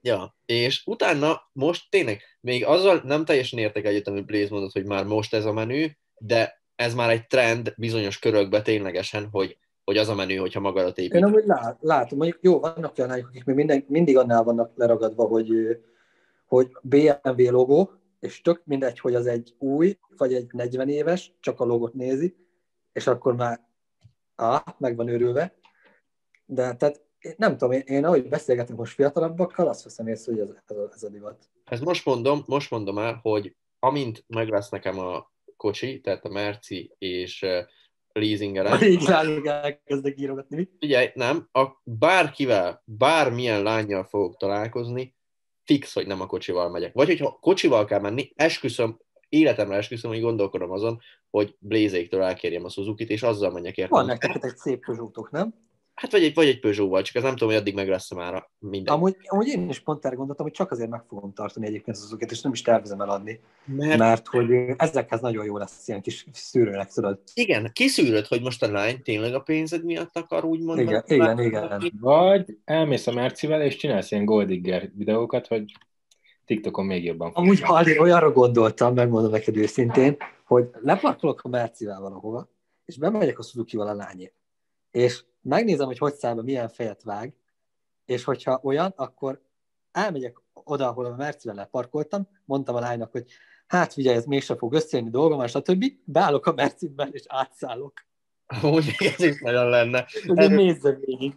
Ja, 0.00 0.36
és 0.46 0.82
utána 0.86 1.40
most 1.52 1.90
tényleg, 1.90 2.20
még 2.40 2.64
azzal 2.64 3.00
nem 3.04 3.24
teljesen 3.24 3.58
értek 3.58 3.84
egyet, 3.84 4.08
amit 4.08 4.26
Blaze 4.26 4.48
mondott, 4.50 4.72
hogy 4.72 4.86
már 4.86 5.04
most 5.04 5.34
ez 5.34 5.44
a 5.44 5.52
menü, 5.52 5.86
de 6.18 6.62
ez 6.76 6.94
már 6.94 7.10
egy 7.10 7.26
trend 7.26 7.74
bizonyos 7.76 8.18
körökbe 8.18 8.62
ténylegesen, 8.62 9.28
hogy, 9.30 9.58
hogy 9.84 9.96
az 9.96 10.08
a 10.08 10.14
menü, 10.14 10.36
hogyha 10.36 10.60
magadat 10.60 10.98
Én 10.98 11.04
épít. 11.04 11.22
amúgy 11.22 11.44
lát, 11.46 11.78
látom, 11.80 12.18
mondjuk 12.18 12.38
jó, 12.42 12.60
vannak 12.60 12.92
olyan 12.98 13.10
lányok, 13.10 13.28
akik 13.28 13.44
még 13.44 13.56
minden, 13.56 13.84
mindig 13.88 14.16
annál 14.16 14.42
vannak 14.42 14.72
leragadva, 14.76 15.24
hogy, 15.24 15.48
hogy 16.48 16.76
BMW 16.82 17.50
logó, 17.50 17.90
és 18.20 18.40
tök 18.40 18.62
mindegy, 18.64 18.98
hogy 18.98 19.14
az 19.14 19.26
egy 19.26 19.54
új, 19.58 19.98
vagy 20.16 20.34
egy 20.34 20.52
40 20.52 20.88
éves, 20.88 21.32
csak 21.40 21.60
a 21.60 21.64
logot 21.64 21.94
nézi, 21.94 22.36
és 22.92 23.06
akkor 23.06 23.36
már 23.36 23.66
á, 24.36 24.64
meg 24.78 24.96
van 24.96 25.08
őrülve. 25.08 25.54
De 26.46 26.76
tehát 26.76 27.06
én 27.18 27.34
nem 27.36 27.56
tudom, 27.56 27.72
én, 27.72 27.82
én 27.86 28.04
ahogy 28.04 28.28
beszélgetek 28.28 28.76
most 28.76 28.94
fiatalabbakkal, 28.94 29.68
azt 29.68 29.84
veszem 29.84 30.06
észre, 30.06 30.32
hogy 30.32 30.40
ez, 30.40 30.48
ez, 30.66 30.76
a, 30.76 30.90
ez 30.94 31.02
a 31.02 31.08
divat. 31.08 31.50
Ez 31.64 31.80
most 31.80 32.04
mondom, 32.04 32.42
most 32.46 32.70
mondom 32.70 32.98
el, 32.98 33.18
hogy 33.22 33.56
amint 33.78 34.24
meg 34.26 34.48
lesz 34.48 34.68
nekem 34.68 34.98
a 34.98 35.32
kocsi, 35.56 36.00
tehát 36.00 36.24
a 36.24 36.28
Merci 36.28 36.94
és 36.98 37.42
uh, 37.42 37.58
leasingerem, 38.12 38.82
Így 38.92 39.02
lányok 39.02 39.46
elkezdek 39.46 40.20
írogatni. 40.20 40.70
figyelj, 40.78 41.10
nem, 41.14 41.48
a, 41.52 41.66
bárkivel, 41.84 42.82
bármilyen 42.84 43.62
lányjal 43.62 44.04
fogok 44.04 44.36
találkozni, 44.36 45.16
fix, 45.68 45.94
hogy 45.94 46.06
nem 46.06 46.20
a 46.20 46.26
kocsival 46.26 46.70
megyek. 46.70 46.94
Vagy 46.94 47.06
hogyha 47.06 47.38
kocsival 47.40 47.84
kell 47.84 48.00
menni, 48.00 48.32
esküszöm, 48.34 48.98
életemre 49.28 49.76
esküszöm, 49.76 50.10
hogy 50.10 50.20
gondolkodom 50.20 50.70
azon, 50.70 51.00
hogy 51.30 51.56
Blaze-éktől 51.58 52.22
elkérjem 52.22 52.64
a 52.64 52.68
Suzuki-t, 52.68 53.10
és 53.10 53.22
azzal 53.22 53.50
menjek 53.50 53.76
érte. 53.76 53.94
Van 53.94 54.06
nektek 54.06 54.44
egy 54.44 54.56
szép 54.56 54.84
Peugeot-ok, 54.84 55.30
nem? 55.30 55.54
Hát 55.98 56.12
vagy 56.12 56.22
egy, 56.22 56.34
vagy 56.34 56.46
egy 56.46 56.60
Peugeot-val, 56.60 57.02
csak 57.02 57.16
az 57.16 57.22
nem 57.22 57.32
tudom, 57.32 57.48
hogy 57.48 57.58
addig 57.58 57.74
meg 57.74 57.88
lesz 57.88 58.14
már 58.14 58.34
a 58.34 58.50
minden. 58.58 58.94
Amúgy, 58.94 59.16
amúgy 59.24 59.46
én 59.46 59.68
is 59.68 59.80
pont 59.80 60.04
erre 60.04 60.14
gondoltam, 60.14 60.46
hogy 60.46 60.54
csak 60.54 60.70
azért 60.70 60.90
meg 60.90 61.02
fogom 61.08 61.32
tartani 61.32 61.66
egyébként 61.66 61.96
az 61.96 62.02
azokat, 62.02 62.30
és 62.30 62.40
nem 62.40 62.52
is 62.52 62.62
tervezem 62.62 63.00
eladni, 63.00 63.40
Mert 63.64 63.98
mert 63.98 64.26
hogy 64.26 64.50
ezekhez 64.76 65.20
nagyon 65.20 65.44
jó 65.44 65.56
lesz 65.56 65.88
ilyen 65.88 66.00
kis 66.00 66.26
szűrőnek, 66.32 66.92
tudod. 66.92 67.20
igen, 67.34 67.70
kiszűröd, 67.72 68.26
hogy 68.26 68.42
most 68.42 68.62
a 68.62 68.70
lány 68.70 69.02
tényleg 69.02 69.34
a 69.34 69.40
pénzed 69.40 69.84
miatt 69.84 70.16
akar 70.16 70.44
úgymond. 70.44 70.78
Igen, 70.78 71.02
igen, 71.06 71.40
igen. 71.40 71.92
Vagy 72.00 72.56
elmész 72.64 73.06
a 73.06 73.12
Mercivel, 73.12 73.62
és 73.62 73.76
csinálsz 73.76 74.10
ilyen 74.10 74.24
Goldigger 74.24 74.90
videókat, 74.96 75.46
hogy 75.46 75.72
TikTokon 76.44 76.86
még 76.86 77.04
jobban. 77.04 77.30
Amúgy 77.34 77.60
Halli, 77.60 77.98
olyanra 77.98 78.32
gondoltam, 78.32 78.94
megmondom 78.94 79.30
neked 79.30 79.56
őszintén, 79.56 80.16
hogy 80.44 80.68
leparkolok 80.82 81.40
a 81.42 81.48
Mercivel 81.48 82.00
valahova, 82.00 82.48
és 82.84 82.98
bemegyek 82.98 83.38
a 83.38 83.42
Suzuki-val 83.42 83.88
a 83.88 83.94
lányért. 83.94 84.36
És 84.98 85.24
megnézem, 85.42 85.86
hogy 85.86 85.98
hogy 85.98 86.14
száll 86.14 86.34
be, 86.34 86.42
milyen 86.42 86.68
fejet 86.68 87.02
vág, 87.02 87.34
és 88.04 88.24
hogyha 88.24 88.60
olyan, 88.62 88.92
akkor 88.96 89.42
elmegyek 89.92 90.40
oda, 90.52 90.88
ahol 90.88 91.04
a 91.04 91.16
Mercivel 91.16 91.56
leparkoltam, 91.56 92.28
mondtam 92.44 92.74
a 92.74 92.80
lánynak, 92.80 93.10
hogy 93.12 93.24
hát 93.66 93.92
figyelj, 93.92 94.16
ez 94.16 94.24
mégse 94.24 94.56
fog 94.56 94.72
összejönni 94.72 95.10
dolgom, 95.10 95.46
stb. 95.46 95.84
Beállok 96.04 96.46
a 96.46 96.52
Merciben, 96.52 97.08
és 97.12 97.22
átszállok. 97.26 97.92
Amúgy 98.46 98.94
ez 98.98 99.20
is 99.20 99.40
nagyon 99.40 99.68
lenne. 99.68 100.06
Hogy 100.26 100.38
Erről- 100.38 100.56
nézzem 100.56 101.00
végig. 101.00 101.36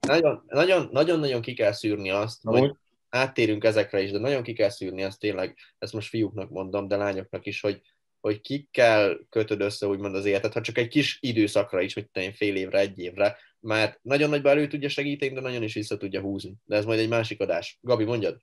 Nagyon, 0.00 0.44
nagyon, 0.46 0.88
nagyon, 0.92 1.18
nagyon 1.18 1.40
ki 1.40 1.54
kell 1.54 1.72
szűrni 1.72 2.10
azt, 2.10 2.42
hogy 2.42 2.56
Amúgy 2.56 2.76
áttérünk 3.08 3.64
ezekre 3.64 4.00
is, 4.00 4.10
de 4.10 4.18
nagyon 4.18 4.42
ki 4.42 4.52
kell 4.52 4.68
szűrni 4.68 5.02
azt 5.02 5.18
tényleg, 5.18 5.56
ezt 5.78 5.92
most 5.92 6.08
fiúknak 6.08 6.50
mondom, 6.50 6.88
de 6.88 6.96
lányoknak 6.96 7.46
is, 7.46 7.60
hogy, 7.60 7.80
hogy 8.22 8.40
kikkel 8.40 9.18
kötöd 9.28 9.60
össze 9.60 9.86
úgymond 9.86 10.14
az 10.14 10.24
életet, 10.24 10.52
ha 10.52 10.60
csak 10.60 10.78
egy 10.78 10.88
kis 10.88 11.18
időszakra 11.20 11.80
is, 11.80 11.94
mit 11.94 12.10
tudom 12.12 12.32
fél 12.32 12.56
évre, 12.56 12.78
egy 12.78 12.98
évre, 12.98 13.36
mert 13.60 13.98
nagyon 14.02 14.30
nagyba 14.30 14.50
elő 14.50 14.66
tudja 14.66 14.88
segíteni, 14.88 15.34
de 15.34 15.40
nagyon 15.40 15.62
is 15.62 15.74
vissza 15.74 15.96
tudja 15.96 16.20
húzni. 16.20 16.54
De 16.64 16.76
ez 16.76 16.84
majd 16.84 16.98
egy 16.98 17.08
másik 17.08 17.40
adás. 17.40 17.78
Gabi, 17.80 18.04
mondjad? 18.04 18.40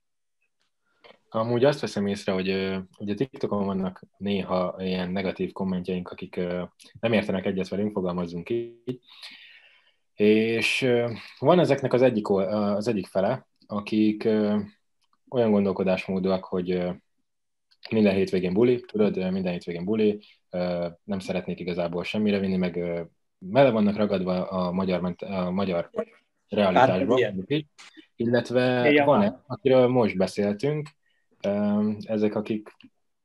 Amúgy 1.29 1.63
azt 1.63 1.79
veszem 1.79 2.07
észre, 2.07 2.31
hogy 2.31 2.49
ugye 2.97 3.13
TikTokon 3.13 3.65
vannak 3.65 4.01
néha 4.17 4.75
ilyen 4.79 5.09
negatív 5.11 5.51
kommentjeink, 5.51 6.09
akik 6.09 6.35
nem 6.99 7.13
értenek 7.13 7.45
egyet 7.45 7.67
velünk, 7.67 7.93
fogalmazzunk 7.93 8.49
így. 8.49 8.99
És 10.13 10.87
van 11.39 11.59
ezeknek 11.59 11.93
az 11.93 12.01
egyik, 12.01 12.29
az 12.29 12.87
egyik 12.87 13.07
fele, 13.07 13.47
akik 13.67 14.23
olyan 15.29 15.51
gondolkodásmódúak, 15.51 16.43
hogy 16.43 16.81
minden 17.89 18.13
hétvégén 18.13 18.53
buli, 18.53 18.79
tudod, 18.79 19.31
minden 19.31 19.51
hétvégén 19.51 19.85
buli, 19.85 20.19
nem 21.03 21.19
szeretnék 21.19 21.59
igazából 21.59 22.03
semmire 22.03 22.39
vinni, 22.39 22.57
meg 22.57 22.75
ö, 22.75 23.01
bele 23.37 23.69
vannak 23.69 23.95
ragadva 23.95 24.47
a 24.47 24.71
magyar, 24.71 25.01
ment- 25.01 25.21
a 25.21 25.51
magyar 25.51 25.89
realitásba. 26.47 27.17
ilyen. 27.17 27.45
Illetve 28.15 28.91
Igen, 28.91 29.05
van. 29.05 29.21
-e, 29.21 29.43
akiről 29.47 29.87
most 29.87 30.17
beszéltünk, 30.17 30.89
ezek, 31.99 32.35
akik 32.35 32.69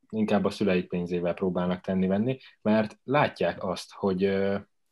inkább 0.09 0.45
a 0.45 0.49
szüleik 0.49 0.87
pénzével 0.87 1.33
próbálnak 1.33 1.81
tenni-venni, 1.81 2.37
mert 2.61 2.99
látják 3.03 3.63
azt, 3.63 3.91
hogy 3.93 4.35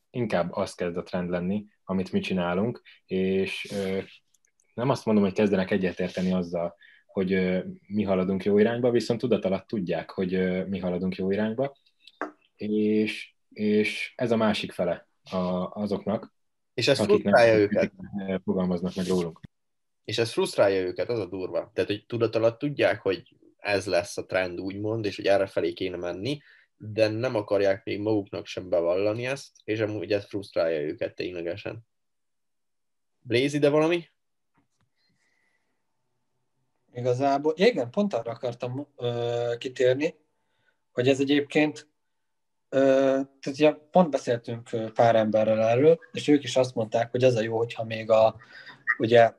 inkább 0.10 0.52
az 0.52 0.73
kezd 0.73 0.97
a 0.97 1.04
trend 1.04 1.30
lenni, 1.30 1.65
amit 1.84 2.12
mi 2.12 2.19
csinálunk, 2.19 2.82
és 3.06 3.73
nem 4.73 4.89
azt 4.89 5.06
mondom, 5.06 5.23
hogy 5.23 5.34
kezdenek 5.34 5.71
egyetérteni 5.71 6.32
azzal, 6.32 6.76
hogy 7.13 7.63
mi 7.88 8.04
haladunk 8.04 8.43
jó 8.45 8.58
irányba, 8.58 8.91
viszont 8.91 9.19
tudat 9.19 9.45
alatt 9.45 9.67
tudják, 9.67 10.10
hogy 10.10 10.63
mi 10.67 10.80
haladunk 10.80 11.15
jó 11.15 11.32
irányba, 11.32 11.78
és, 12.56 13.34
és 13.49 14.13
ez 14.15 14.32
a 14.32 14.36
másik 14.36 14.71
fele 14.71 15.08
a, 15.32 15.38
azoknak, 15.71 16.34
És 16.73 16.88
ez 16.88 16.99
frusztrálja 16.99 17.58
őket. 17.58 17.91
fogalmaznak 18.43 18.95
meg 18.95 19.06
rólunk. 19.06 19.39
És 20.04 20.17
ez 20.17 20.32
frusztrálja 20.32 20.82
őket, 20.82 21.10
az 21.10 21.19
a 21.19 21.26
durva. 21.26 21.71
Tehát, 21.73 21.89
hogy 21.89 22.06
tudat 22.06 22.36
alatt 22.36 22.60
tudják, 22.60 23.02
hogy 23.02 23.36
ez 23.58 23.86
lesz 23.86 24.17
a 24.17 24.26
trend, 24.26 24.60
úgymond, 24.60 25.06
és 25.06 25.15
hogy 25.15 25.26
erre 25.26 25.45
felé 25.45 25.73
kéne 25.73 25.97
menni, 25.97 26.41
de 26.78 27.08
nem 27.08 27.36
akarják 27.36 27.84
még 27.84 27.99
maguknak 27.99 28.45
sem 28.45 28.69
bevallani 28.69 29.26
ezt, 29.26 29.52
és 29.63 29.80
amúgy 29.80 30.12
ez 30.12 30.26
frusztrálja 30.26 30.82
őket 30.82 31.15
ténylegesen. 31.15 31.86
Blaze 33.19 33.58
ide 33.58 33.69
valami? 33.69 34.12
Igazából, 36.93 37.53
ja, 37.58 37.67
igen, 37.67 37.89
pont 37.89 38.13
arra 38.13 38.32
akartam 38.32 38.88
ö, 38.97 39.53
kitérni, 39.58 40.15
hogy 40.91 41.08
ez 41.08 41.19
egyébként, 41.19 41.88
ö, 42.69 42.79
tehát 42.79 43.47
ugye 43.47 43.71
pont 43.91 44.10
beszéltünk 44.10 44.69
pár 44.93 45.15
emberrel 45.15 45.62
erről, 45.62 45.99
és 46.12 46.27
ők 46.27 46.43
is 46.43 46.56
azt 46.56 46.75
mondták, 46.75 47.12
hogy 47.12 47.23
az 47.23 47.36
a 47.36 47.41
jó, 47.41 47.58
hogyha 47.58 47.84
még 47.84 48.10
a 48.10 48.36
ugye 48.97 49.34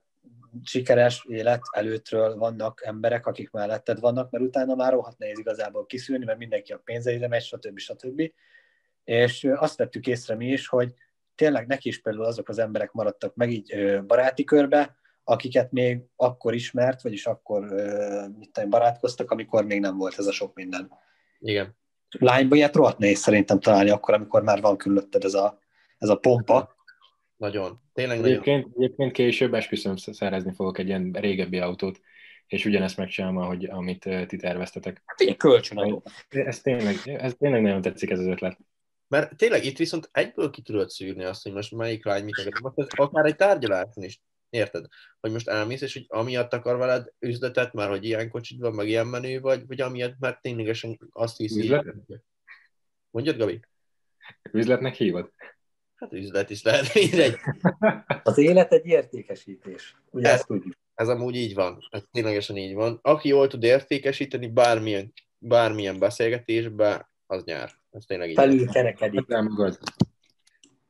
sikeres 0.63 1.25
élet 1.29 1.61
előttről 1.71 2.37
vannak 2.37 2.83
emberek, 2.85 3.27
akik 3.27 3.51
melletted 3.51 4.01
vannak, 4.01 4.31
mert 4.31 4.45
utána 4.45 4.75
már 4.75 4.93
rohadt 4.93 5.19
nehéz 5.19 5.39
igazából 5.39 5.87
kiszűrni, 5.87 6.25
mert 6.25 6.39
mindenki 6.39 6.73
a 6.73 6.81
pénzeire 6.85 7.29
megy, 7.29 7.43
stb. 7.43 7.79
stb. 7.79 8.33
És 9.05 9.45
azt 9.55 9.77
vettük 9.77 10.07
észre 10.07 10.35
mi 10.35 10.47
is, 10.47 10.69
hogy 10.69 10.95
tényleg 11.35 11.67
neki 11.67 11.89
is 11.89 12.01
például 12.01 12.25
azok 12.25 12.49
az 12.49 12.59
emberek 12.59 12.93
maradtak 12.93 13.35
meg 13.35 13.51
így 13.51 14.01
baráti 14.07 14.45
körbe, 14.45 14.97
akiket 15.25 15.73
még 15.73 16.01
akkor 16.17 16.55
ismert, 16.55 17.03
vagyis 17.03 17.27
akkor 17.27 17.63
mit 18.39 18.51
tudom, 18.53 18.71
barátkoztak, 18.71 19.31
amikor 19.31 19.65
még 19.65 19.81
nem 19.81 19.97
volt 19.97 20.19
ez 20.19 20.27
a 20.27 20.33
sok 20.33 20.55
minden. 20.55 20.91
Igen. 21.39 21.77
Lányban 22.19 22.59
ilyet 22.59 22.75
rohadt 22.75 22.99
nehéz 22.99 23.19
szerintem 23.19 23.61
találni 23.61 23.91
akkor, 23.91 24.15
amikor 24.15 24.43
már 24.43 24.61
van 24.61 24.77
körülötted 24.77 25.25
ez 25.25 25.35
a, 25.35 25.59
ez 25.99 26.09
a 26.09 26.17
pompa. 26.17 26.75
Nagyon. 27.37 27.81
Tényleg 27.93 28.17
nagyon. 28.17 28.33
Egyébként, 28.33 28.67
egyébként 28.77 29.13
később 29.13 29.55
esküszöm 29.55 29.97
szerezni 29.97 30.53
fogok 30.53 30.79
egy 30.79 30.87
ilyen 30.87 31.11
régebbi 31.13 31.59
autót, 31.59 32.01
és 32.47 32.65
ugyanezt 32.65 32.97
megcsinálom, 32.97 33.37
ahogy, 33.37 33.65
amit 33.65 34.09
ti 34.27 34.37
terveztetek. 34.37 35.03
Hát 35.07 35.21
ilyen 35.21 35.37
kölcsönadó. 35.37 36.03
Ez 36.29 36.61
tényleg, 36.61 36.95
ez 37.05 37.35
tényleg 37.39 37.63
nagyon 37.63 37.81
tetszik 37.81 38.11
ez 38.11 38.19
az 38.19 38.27
ötlet. 38.27 38.59
Mert 39.09 39.37
tényleg 39.37 39.65
itt 39.65 39.77
viszont 39.77 40.09
egyből 40.13 40.51
ki 40.51 40.63
tudod 40.63 40.91
szűrni 40.91 41.25
azt, 41.25 41.43
hogy 41.43 41.53
most 41.53 41.73
melyik 41.73 42.05
lány 42.05 42.25
mit 42.25 42.39
akar. 42.39 42.61
Most 42.61 42.79
ez 42.79 42.87
akár 43.07 43.25
egy 43.25 43.37
tárgyaláson 43.37 44.05
is. 44.05 44.21
Érted? 44.55 44.87
Hogy 45.21 45.33
most 45.33 45.49
elmész, 45.49 45.81
és 45.81 45.93
hogy 45.93 46.05
amiatt 46.09 46.53
akar 46.53 46.77
veled 46.77 47.13
üzletet, 47.19 47.73
már 47.73 47.89
hogy 47.89 48.05
ilyen 48.05 48.29
kocsid 48.31 48.61
van, 48.61 48.75
meg 48.75 48.89
ilyen 48.89 49.07
menő 49.07 49.41
vagy, 49.41 49.67
vagy 49.67 49.81
amiatt, 49.81 50.19
mert 50.19 50.41
ténylegesen 50.41 50.99
azt 51.13 51.37
hiszi. 51.37 51.61
Üzletet? 51.61 51.95
Mondjad, 53.11 53.37
Gabi? 53.37 53.61
Üzletnek 54.53 54.95
hívod? 54.95 55.31
Hát 55.95 56.13
üzlet 56.13 56.51
is 56.51 56.63
lehet, 56.63 56.95
mindegy. 56.95 57.37
Az 58.23 58.39
élet 58.39 58.73
egy 58.73 58.87
értékesítés. 58.87 59.97
Ugye 60.11 60.29
Ez- 60.29 60.35
ezt 60.35 60.47
tudjuk. 60.47 60.75
Ez 60.95 61.09
amúgy 61.09 61.35
így 61.37 61.55
van. 61.55 61.79
Ez 61.91 62.03
ténylegesen 62.13 62.57
így 62.57 62.75
van. 62.75 62.99
Aki 63.03 63.29
jól 63.29 63.47
tud 63.47 63.63
értékesíteni 63.63 64.49
bármilyen, 64.49 65.13
bármilyen 65.39 65.99
beszélgetésbe, 65.99 67.11
az 67.27 67.45
nyár. 67.45 67.71
Ez 67.91 68.05
tényleg 68.05 68.29
így 68.29 68.37
van. 68.37 68.49
Felül 68.49 68.67
kerekedik. 68.67 69.27
Nem 69.27 69.45
magad. 69.45 69.79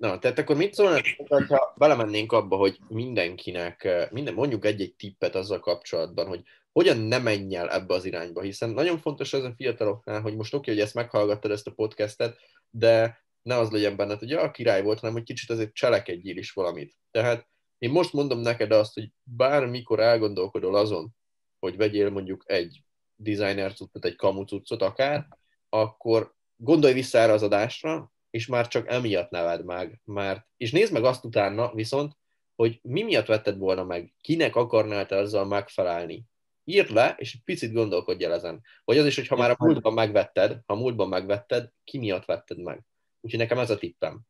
Na, 0.05 0.19
tehát 0.19 0.39
akkor 0.39 0.57
mit 0.57 0.75
szólnak, 0.75 1.05
ha 1.49 1.75
belemennénk 1.77 2.33
abba, 2.33 2.57
hogy 2.57 2.79
mindenkinek, 2.89 3.85
eh, 3.85 4.09
minden, 4.11 4.35
mondjuk 4.35 4.65
egy-egy 4.65 4.95
tippet 4.95 5.35
azzal 5.35 5.61
kapcsolatban, 5.61 6.27
hogy 6.27 6.43
hogyan 6.73 6.97
ne 6.97 7.19
menj 7.19 7.57
el 7.57 7.71
ebbe 7.71 7.95
az 7.95 8.05
irányba, 8.05 8.41
hiszen 8.41 8.71
nagyon 8.71 8.99
fontos 8.99 9.33
ez 9.33 9.43
a 9.45 9.55
fiataloknál, 9.57 10.21
hogy 10.21 10.37
most 10.37 10.55
oké, 10.55 10.71
hogy 10.71 10.81
ezt 10.81 10.95
meghallgattad, 10.95 11.51
ezt 11.51 11.67
a 11.67 11.73
podcastet, 11.73 12.39
de 12.71 13.25
ne 13.43 13.59
az 13.59 13.71
legyen 13.71 13.97
benned, 13.97 14.19
hogy 14.19 14.33
a 14.33 14.51
király 14.51 14.83
volt, 14.83 15.01
hanem 15.01 15.15
hogy 15.15 15.25
kicsit 15.25 15.51
azért 15.51 15.75
cselekedjél 15.75 16.37
is 16.37 16.53
valamit. 16.53 16.95
Tehát 17.11 17.49
én 17.79 17.91
most 17.91 18.13
mondom 18.13 18.39
neked 18.39 18.73
azt, 18.73 18.95
hogy 18.95 19.11
bármikor 19.23 20.01
elgondolkodol 20.01 20.77
azon, 20.77 21.15
hogy 21.59 21.77
vegyél 21.77 22.11
mondjuk 22.11 22.45
egy 22.47 22.83
designer 23.17 23.73
cuccot, 23.73 24.05
egy 24.05 24.17
kamu 24.17 24.45
cuccot 24.45 24.83
akár, 24.83 25.29
akkor 25.69 26.35
gondolj 26.57 26.93
vissza 26.93 27.19
erre 27.19 27.33
az 27.33 27.43
adásra, 27.43 28.14
és 28.35 28.47
már 28.47 28.69
csak 28.69 28.89
emiatt 28.89 29.31
neved 29.31 29.65
meg. 29.65 30.01
Mert, 30.05 30.47
és 30.57 30.71
nézd 30.73 30.93
meg 30.93 31.05
azt 31.05 31.25
utána 31.25 31.75
viszont, 31.75 32.13
hogy 32.55 32.79
mi 32.83 33.03
miatt 33.03 33.27
vetted 33.27 33.59
volna 33.59 33.85
meg, 33.85 34.15
kinek 34.21 34.57
akarnál 34.57 35.07
te 35.07 35.17
azzal 35.17 35.45
megfelelni. 35.45 36.25
Írd 36.65 36.91
le, 36.91 37.15
és 37.19 37.35
egy 37.35 37.41
picit 37.45 37.73
gondolkodj 37.73 38.25
el 38.25 38.33
ezen. 38.33 38.61
Vagy 38.85 38.99
az 38.99 39.07
is, 39.07 39.17
hogy 39.17 39.27
ha 39.27 39.37
már 39.37 39.51
a 39.51 39.57
múltban 39.59 39.93
megvetted, 39.93 40.51
ha 40.67 40.75
a 40.75 40.77
múltban 40.77 41.09
megvetted, 41.09 41.71
ki 41.85 41.99
miatt 41.99 42.25
vetted 42.25 42.63
meg. 42.63 42.83
Úgyhogy 43.21 43.41
nekem 43.41 43.59
ez 43.59 43.71
a 43.71 43.79
tippem. 43.79 44.21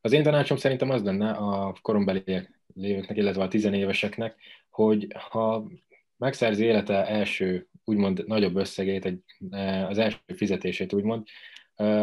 Az 0.00 0.12
én 0.12 0.22
tanácsom 0.22 0.56
szerintem 0.56 0.90
az 0.90 1.02
lenne 1.02 1.30
a 1.30 1.74
korombeli 1.82 2.48
lévőknek, 2.74 3.16
illetve 3.16 3.42
a 3.42 3.48
tizenéveseknek, 3.48 4.36
hogy 4.70 5.06
ha 5.30 5.66
megszerzi 6.16 6.64
élete 6.64 7.06
első, 7.06 7.68
úgymond 7.84 8.26
nagyobb 8.26 8.56
összegét, 8.56 9.04
egy, 9.04 9.20
e, 9.50 9.86
az 9.86 9.98
első 9.98 10.18
fizetését 10.34 10.92
úgymond, 10.92 11.26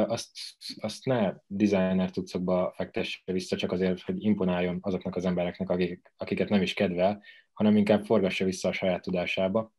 azt, 0.08 0.32
azt 0.80 1.06
ne 1.06 1.34
designer 1.48 2.12
cuccokba 2.12 2.74
fektesse 2.76 3.20
vissza 3.26 3.56
csak 3.56 3.72
azért, 3.72 4.02
hogy 4.02 4.24
imponáljon 4.24 4.78
azoknak 4.82 5.16
az 5.16 5.26
embereknek, 5.26 5.70
akik, 5.70 6.12
akiket 6.18 6.50
nem 6.50 6.62
is 6.62 6.74
kedvel, 6.74 7.24
hanem 7.54 7.78
inkább 7.78 8.06
forgassa 8.06 8.46
vissza 8.46 8.70
a 8.70 8.74
saját 8.74 9.02
tudásába, 9.02 9.74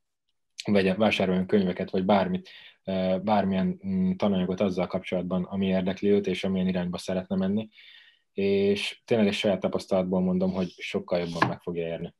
vagy 0.65 0.97
vásároljon 0.97 1.47
könyveket, 1.47 1.91
vagy 1.91 2.05
bármit, 2.05 2.49
bármilyen 3.23 3.81
mm, 3.87 4.13
tananyagot 4.13 4.61
azzal 4.61 4.87
kapcsolatban, 4.87 5.45
ami 5.45 5.67
érdekli 5.67 6.11
őt, 6.11 6.27
és 6.27 6.45
amilyen 6.45 6.69
irányba 6.69 6.99
szeretne 6.99 7.37
menni, 7.37 7.69
és 8.33 9.03
tényleg 9.05 9.27
egy 9.27 9.35
saját 9.35 9.61
tapasztalatból 9.61 10.21
mondom, 10.21 10.53
hogy 10.53 10.69
sokkal 10.69 11.19
jobban 11.19 11.49
meg 11.49 11.61
fogja 11.61 11.87
érni. 11.87 12.15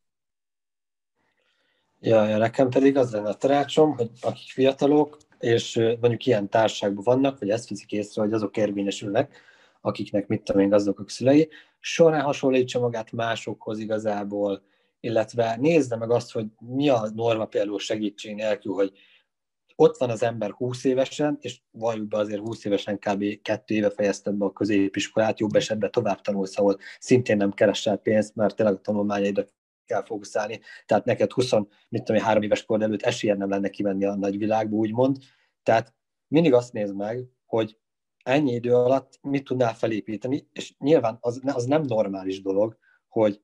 Ja, 2.01 2.29
ja, 2.29 2.39
nekem 2.39 2.69
pedig 2.69 2.97
az 2.97 3.13
lenne 3.13 3.29
a 3.29 3.35
tanácsom, 3.35 3.97
hogy 3.97 4.11
akik 4.21 4.51
fiatalok, 4.51 5.17
és 5.45 5.77
mondjuk 5.77 6.27
ilyen 6.27 6.49
társaságban 6.49 7.05
vannak, 7.05 7.39
vagy 7.39 7.51
ezt 7.51 7.69
viszik 7.69 7.93
észre, 7.93 8.23
hogy 8.23 8.33
azok 8.33 8.57
érvényesülnek, 8.57 9.37
akiknek 9.81 10.27
mit 10.27 10.43
tudom 10.43 10.63
én 10.63 10.69
gazdagok 10.69 11.11
szülei, 11.11 11.49
soha 11.79 12.23
hasonlítsa 12.23 12.81
magát 12.81 13.13
másokhoz 13.13 13.79
igazából, 13.79 14.63
illetve 15.01 15.57
nézze 15.61 15.97
meg 15.97 16.11
azt, 16.11 16.33
hogy 16.33 16.47
mi 16.59 16.89
a 16.89 17.11
norma 17.15 17.45
például 17.45 17.79
segítség 17.79 18.35
nélkül, 18.35 18.73
hogy 18.73 18.93
ott 19.77 19.97
van 19.97 20.11
az 20.11 20.23
ember 20.23 20.51
20 20.51 20.85
évesen, 20.85 21.39
és 21.41 21.61
valljuk 21.71 22.09
be 22.09 22.19
azért 22.19 22.41
20 22.41 22.65
évesen 22.65 22.99
kb. 22.99 23.43
kettő 23.43 23.75
éve 23.75 23.91
fejezted 23.91 24.35
be 24.35 24.45
a 24.45 24.53
középiskolát, 24.53 25.41
jobb 25.41 25.55
esetben 25.55 25.91
tovább 25.91 26.21
tanulsz, 26.21 26.59
ahol 26.59 26.79
szintén 26.99 27.37
nem 27.37 27.53
keresel 27.53 27.97
pénzt, 27.97 28.35
mert 28.35 28.57
tényleg 28.57 28.75
a 28.75 28.81
tanulmányaidra 28.81 29.45
kell 29.85 30.05
fókuszálni. 30.05 30.61
Tehát 30.87 31.05
neked 31.05 31.33
20, 31.33 31.51
mit 31.89 32.05
tudom, 32.05 32.23
három 32.23 32.43
éves 32.43 32.65
kor 32.65 32.83
előtt 32.83 33.03
esélyed 33.03 33.39
nem 33.39 33.49
lenne 33.49 33.69
kimenni 33.69 34.05
a 34.05 34.15
nagyvilágba, 34.15 34.77
úgymond. 34.77 35.17
Tehát 35.63 35.95
mindig 36.29 36.53
azt 36.53 36.73
nézd 36.73 36.97
meg, 36.97 37.25
hogy 37.47 37.79
ennyi 38.25 38.53
idő 38.53 38.75
alatt 38.75 39.19
mit 39.23 39.45
tudnál 39.45 39.75
felépíteni, 39.75 40.49
és 40.53 40.75
nyilván 40.79 41.19
az, 41.21 41.41
az 41.45 41.65
nem 41.65 41.83
normális 41.83 42.43
dolog, 42.43 42.79
hogy 43.09 43.43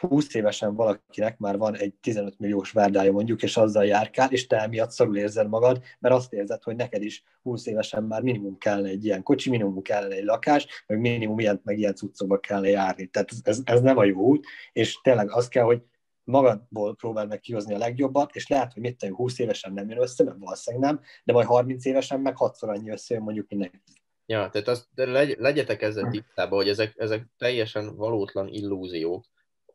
20 0.00 0.34
évesen 0.34 0.74
valakinek 0.74 1.38
már 1.38 1.58
van 1.58 1.76
egy 1.76 1.94
15 1.94 2.38
milliós 2.38 2.70
várdája 2.70 3.12
mondjuk, 3.12 3.42
és 3.42 3.56
azzal 3.56 3.84
járkál, 3.84 4.32
és 4.32 4.46
te 4.46 4.56
emiatt 4.56 4.90
szarul 4.90 5.16
érzed 5.16 5.48
magad, 5.48 5.82
mert 5.98 6.14
azt 6.14 6.32
érzed, 6.32 6.62
hogy 6.62 6.76
neked 6.76 7.02
is 7.02 7.22
20 7.42 7.66
évesen 7.66 8.04
már 8.04 8.22
minimum 8.22 8.58
kellene 8.58 8.88
egy 8.88 9.04
ilyen 9.04 9.22
kocsi, 9.22 9.50
minimum 9.50 9.82
kellene 9.82 10.14
egy 10.14 10.24
lakás, 10.24 10.84
meg 10.86 11.00
minimum 11.00 11.38
ilyen, 11.38 11.60
meg 11.64 11.78
ilyen 11.78 11.94
cuccokba 11.94 12.38
kellene 12.38 12.68
járni. 12.68 13.06
Tehát 13.06 13.30
ez, 13.42 13.60
ez, 13.64 13.80
nem 13.80 13.98
a 13.98 14.04
jó 14.04 14.20
út, 14.20 14.46
és 14.72 15.00
tényleg 15.00 15.30
az 15.30 15.48
kell, 15.48 15.64
hogy 15.64 15.82
magadból 16.24 16.96
próbál 16.96 17.26
meg 17.26 17.40
kihozni 17.40 17.74
a 17.74 17.78
legjobbat, 17.78 18.34
és 18.34 18.48
lehet, 18.48 18.72
hogy 18.72 18.82
mit 18.82 18.98
tenni, 18.98 19.12
20 19.14 19.38
évesen 19.38 19.72
nem 19.72 19.88
jön 19.88 20.00
össze, 20.00 20.24
mert 20.24 20.36
valószínűleg 20.38 20.90
nem, 20.90 21.00
de 21.24 21.32
majd 21.32 21.46
30 21.46 21.84
évesen 21.84 22.20
meg 22.20 22.36
hatszor 22.36 22.68
annyi 22.68 22.90
összejön 22.90 23.22
mondjuk 23.22 23.48
mindenki. 23.48 23.78
Ja, 24.26 24.48
tehát 24.48 24.68
azt, 24.68 24.86
de 24.94 25.06
legy, 25.06 25.36
legyetek 25.38 25.82
ezzel 25.82 26.10
tisztában, 26.10 26.58
hogy 26.58 26.68
ezek, 26.68 26.94
ezek 26.96 27.26
teljesen 27.38 27.96
valótlan 27.96 28.48
illúziók, 28.48 29.24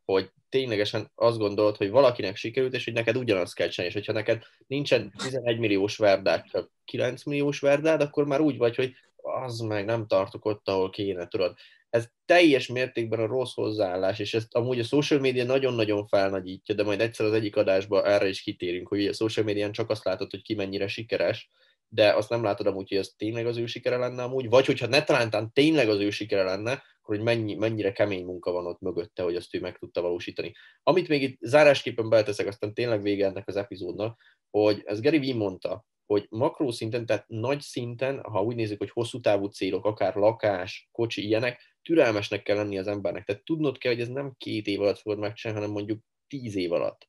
hogy 0.05 0.31
ténylegesen 0.49 1.11
azt 1.15 1.37
gondolod, 1.37 1.77
hogy 1.77 1.89
valakinek 1.89 2.35
sikerült, 2.35 2.73
és 2.73 2.83
hogy 2.83 2.93
neked 2.93 3.17
ugyanazt 3.17 3.55
kell 3.55 3.67
csinálni, 3.67 3.95
és 3.95 3.99
hogyha 3.99 4.19
neked 4.19 4.43
nincsen 4.67 5.13
11 5.17 5.59
milliós 5.59 5.97
verdád, 5.97 6.43
csak 6.51 6.71
9 6.85 7.23
milliós 7.23 7.59
verdád, 7.59 8.01
akkor 8.01 8.25
már 8.25 8.41
úgy 8.41 8.57
vagy, 8.57 8.75
hogy 8.75 8.93
az 9.15 9.59
meg 9.59 9.85
nem 9.85 10.07
tartok 10.07 10.45
ott, 10.45 10.67
ahol 10.67 10.89
kéne, 10.89 11.27
tudod. 11.27 11.55
Ez 11.89 12.07
teljes 12.25 12.67
mértékben 12.67 13.19
a 13.19 13.25
rossz 13.25 13.53
hozzáállás, 13.53 14.19
és 14.19 14.33
ezt 14.33 14.55
amúgy 14.55 14.79
a 14.79 14.83
social 14.83 15.19
media 15.19 15.43
nagyon-nagyon 15.43 16.07
felnagyítja, 16.07 16.75
de 16.75 16.83
majd 16.83 17.01
egyszer 17.01 17.25
az 17.25 17.33
egyik 17.33 17.55
adásban 17.55 18.05
erre 18.05 18.27
is 18.27 18.41
kitérünk, 18.41 18.87
hogy 18.87 19.07
a 19.07 19.13
social 19.13 19.45
médián 19.45 19.71
csak 19.71 19.89
azt 19.89 20.03
látod, 20.03 20.31
hogy 20.31 20.41
ki 20.41 20.55
mennyire 20.55 20.87
sikeres, 20.87 21.49
de 21.93 22.13
azt 22.13 22.29
nem 22.29 22.43
látod 22.43 22.67
amúgy, 22.67 22.89
hogy 22.89 22.97
ez 22.97 23.13
tényleg 23.17 23.45
az 23.45 23.57
ő 23.57 23.65
sikere 23.65 23.97
lenne 23.97 24.23
amúgy, 24.23 24.49
vagy 24.49 24.65
hogyha 24.65 24.87
ne 24.87 25.03
talántán 25.03 25.51
tényleg 25.53 25.89
az 25.89 25.99
ő 25.99 26.09
sikere 26.09 26.43
lenne, 26.43 26.71
akkor 26.71 27.15
hogy 27.15 27.21
mennyi, 27.23 27.55
mennyire 27.55 27.91
kemény 27.91 28.25
munka 28.25 28.51
van 28.51 28.65
ott 28.65 28.79
mögötte, 28.79 29.23
hogy 29.23 29.35
azt 29.35 29.55
ő 29.55 29.59
meg 29.59 29.77
tudta 29.77 30.01
valósítani. 30.01 30.53
Amit 30.83 31.07
még 31.07 31.21
itt 31.21 31.37
zárásképpen 31.41 32.09
beleteszek, 32.09 32.47
aztán 32.47 32.73
tényleg 32.73 33.01
vége 33.01 33.25
ennek 33.25 33.47
az 33.47 33.55
epizódnak, 33.55 34.21
hogy 34.49 34.81
ez 34.85 35.01
Gary 35.01 35.19
Vee 35.19 35.35
mondta, 35.35 35.85
hogy 36.05 36.25
makró 36.29 36.71
szinten, 36.71 37.05
tehát 37.05 37.27
nagy 37.27 37.61
szinten, 37.61 38.21
ha 38.23 38.43
úgy 38.43 38.55
nézzük, 38.55 38.77
hogy 38.77 38.89
hosszú 38.89 39.19
távú 39.19 39.45
célok, 39.45 39.85
akár 39.85 40.15
lakás, 40.15 40.89
kocsi, 40.91 41.25
ilyenek, 41.25 41.77
türelmesnek 41.81 42.43
kell 42.43 42.55
lenni 42.55 42.77
az 42.77 42.87
embernek. 42.87 43.25
Tehát 43.25 43.43
tudnod 43.43 43.77
kell, 43.77 43.91
hogy 43.91 44.01
ez 44.01 44.09
nem 44.09 44.33
két 44.37 44.67
év 44.67 44.81
alatt 44.81 44.99
fogod 44.99 45.19
megcsinálni, 45.19 45.61
hanem 45.61 45.75
mondjuk 45.75 45.99
tíz 46.27 46.55
év 46.55 46.71
alatt 46.71 47.07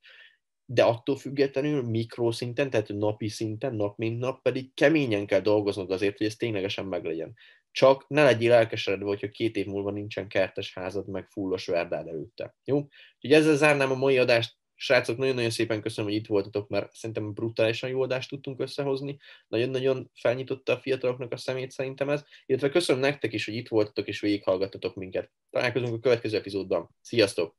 de 0.66 0.83
attól 0.83 1.16
függetlenül 1.16 1.83
mikroszinten, 1.83 2.70
tehát 2.70 2.88
napi 2.88 3.29
szinten, 3.29 3.74
nap 3.74 3.98
mint 3.98 4.18
nap 4.18 4.42
pedig 4.42 4.74
keményen 4.74 5.27
kell 5.27 5.40
dolgoznod 5.40 5.90
azért, 5.90 6.18
hogy 6.18 6.27
ez 6.27 6.37
ténylegesen 6.37 6.87
meglegyen. 6.87 7.35
Csak 7.70 8.09
ne 8.09 8.24
legyél 8.24 8.53
elkeseredve, 8.53 9.07
hogyha 9.07 9.29
két 9.29 9.57
év 9.57 9.66
múlva 9.66 9.90
nincsen 9.90 10.29
kertes 10.29 10.74
házad, 10.74 11.09
meg 11.09 11.29
fullos 11.31 11.66
verdád 11.66 12.09
előtte. 12.09 12.57
Jó? 12.64 12.77
Úgyhogy 12.77 13.33
ezzel 13.33 13.57
zárnám 13.57 13.90
a 13.90 13.94
mai 13.94 14.18
adást. 14.18 14.57
Srácok, 14.77 15.16
nagyon-nagyon 15.16 15.50
szépen 15.50 15.83
köszönöm, 15.83 16.11
hogy 16.11 16.18
itt 16.18 16.27
voltatok, 16.27 16.68
mert 16.68 16.94
szerintem 16.94 17.33
brutálisan 17.33 17.90
jó 17.90 18.03
adást 18.03 18.29
tudtunk 18.29 18.61
összehozni. 18.61 19.18
Nagyon-nagyon 19.48 20.11
felnyitotta 20.14 20.72
a 20.72 20.79
fiataloknak 20.79 21.33
a 21.33 21.37
szemét 21.37 21.70
szerintem 21.70 22.09
ez. 22.09 22.24
Illetve 22.46 22.68
köszönöm 22.68 23.00
nektek 23.00 23.33
is, 23.33 23.44
hogy 23.44 23.55
itt 23.55 23.68
voltatok 23.68 24.09
és 24.09 24.20
végighallgattatok 24.20 24.94
minket. 24.94 25.31
Találkozunk 25.50 25.94
a 25.94 25.98
következő 25.98 26.37
epizódban. 26.37 26.94
Sziasztok! 27.00 27.57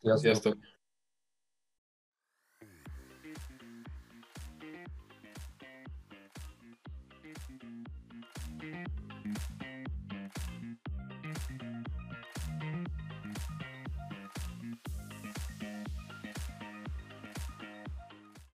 Sziasztok! 0.00 0.22
Sziasztok. 0.22 0.73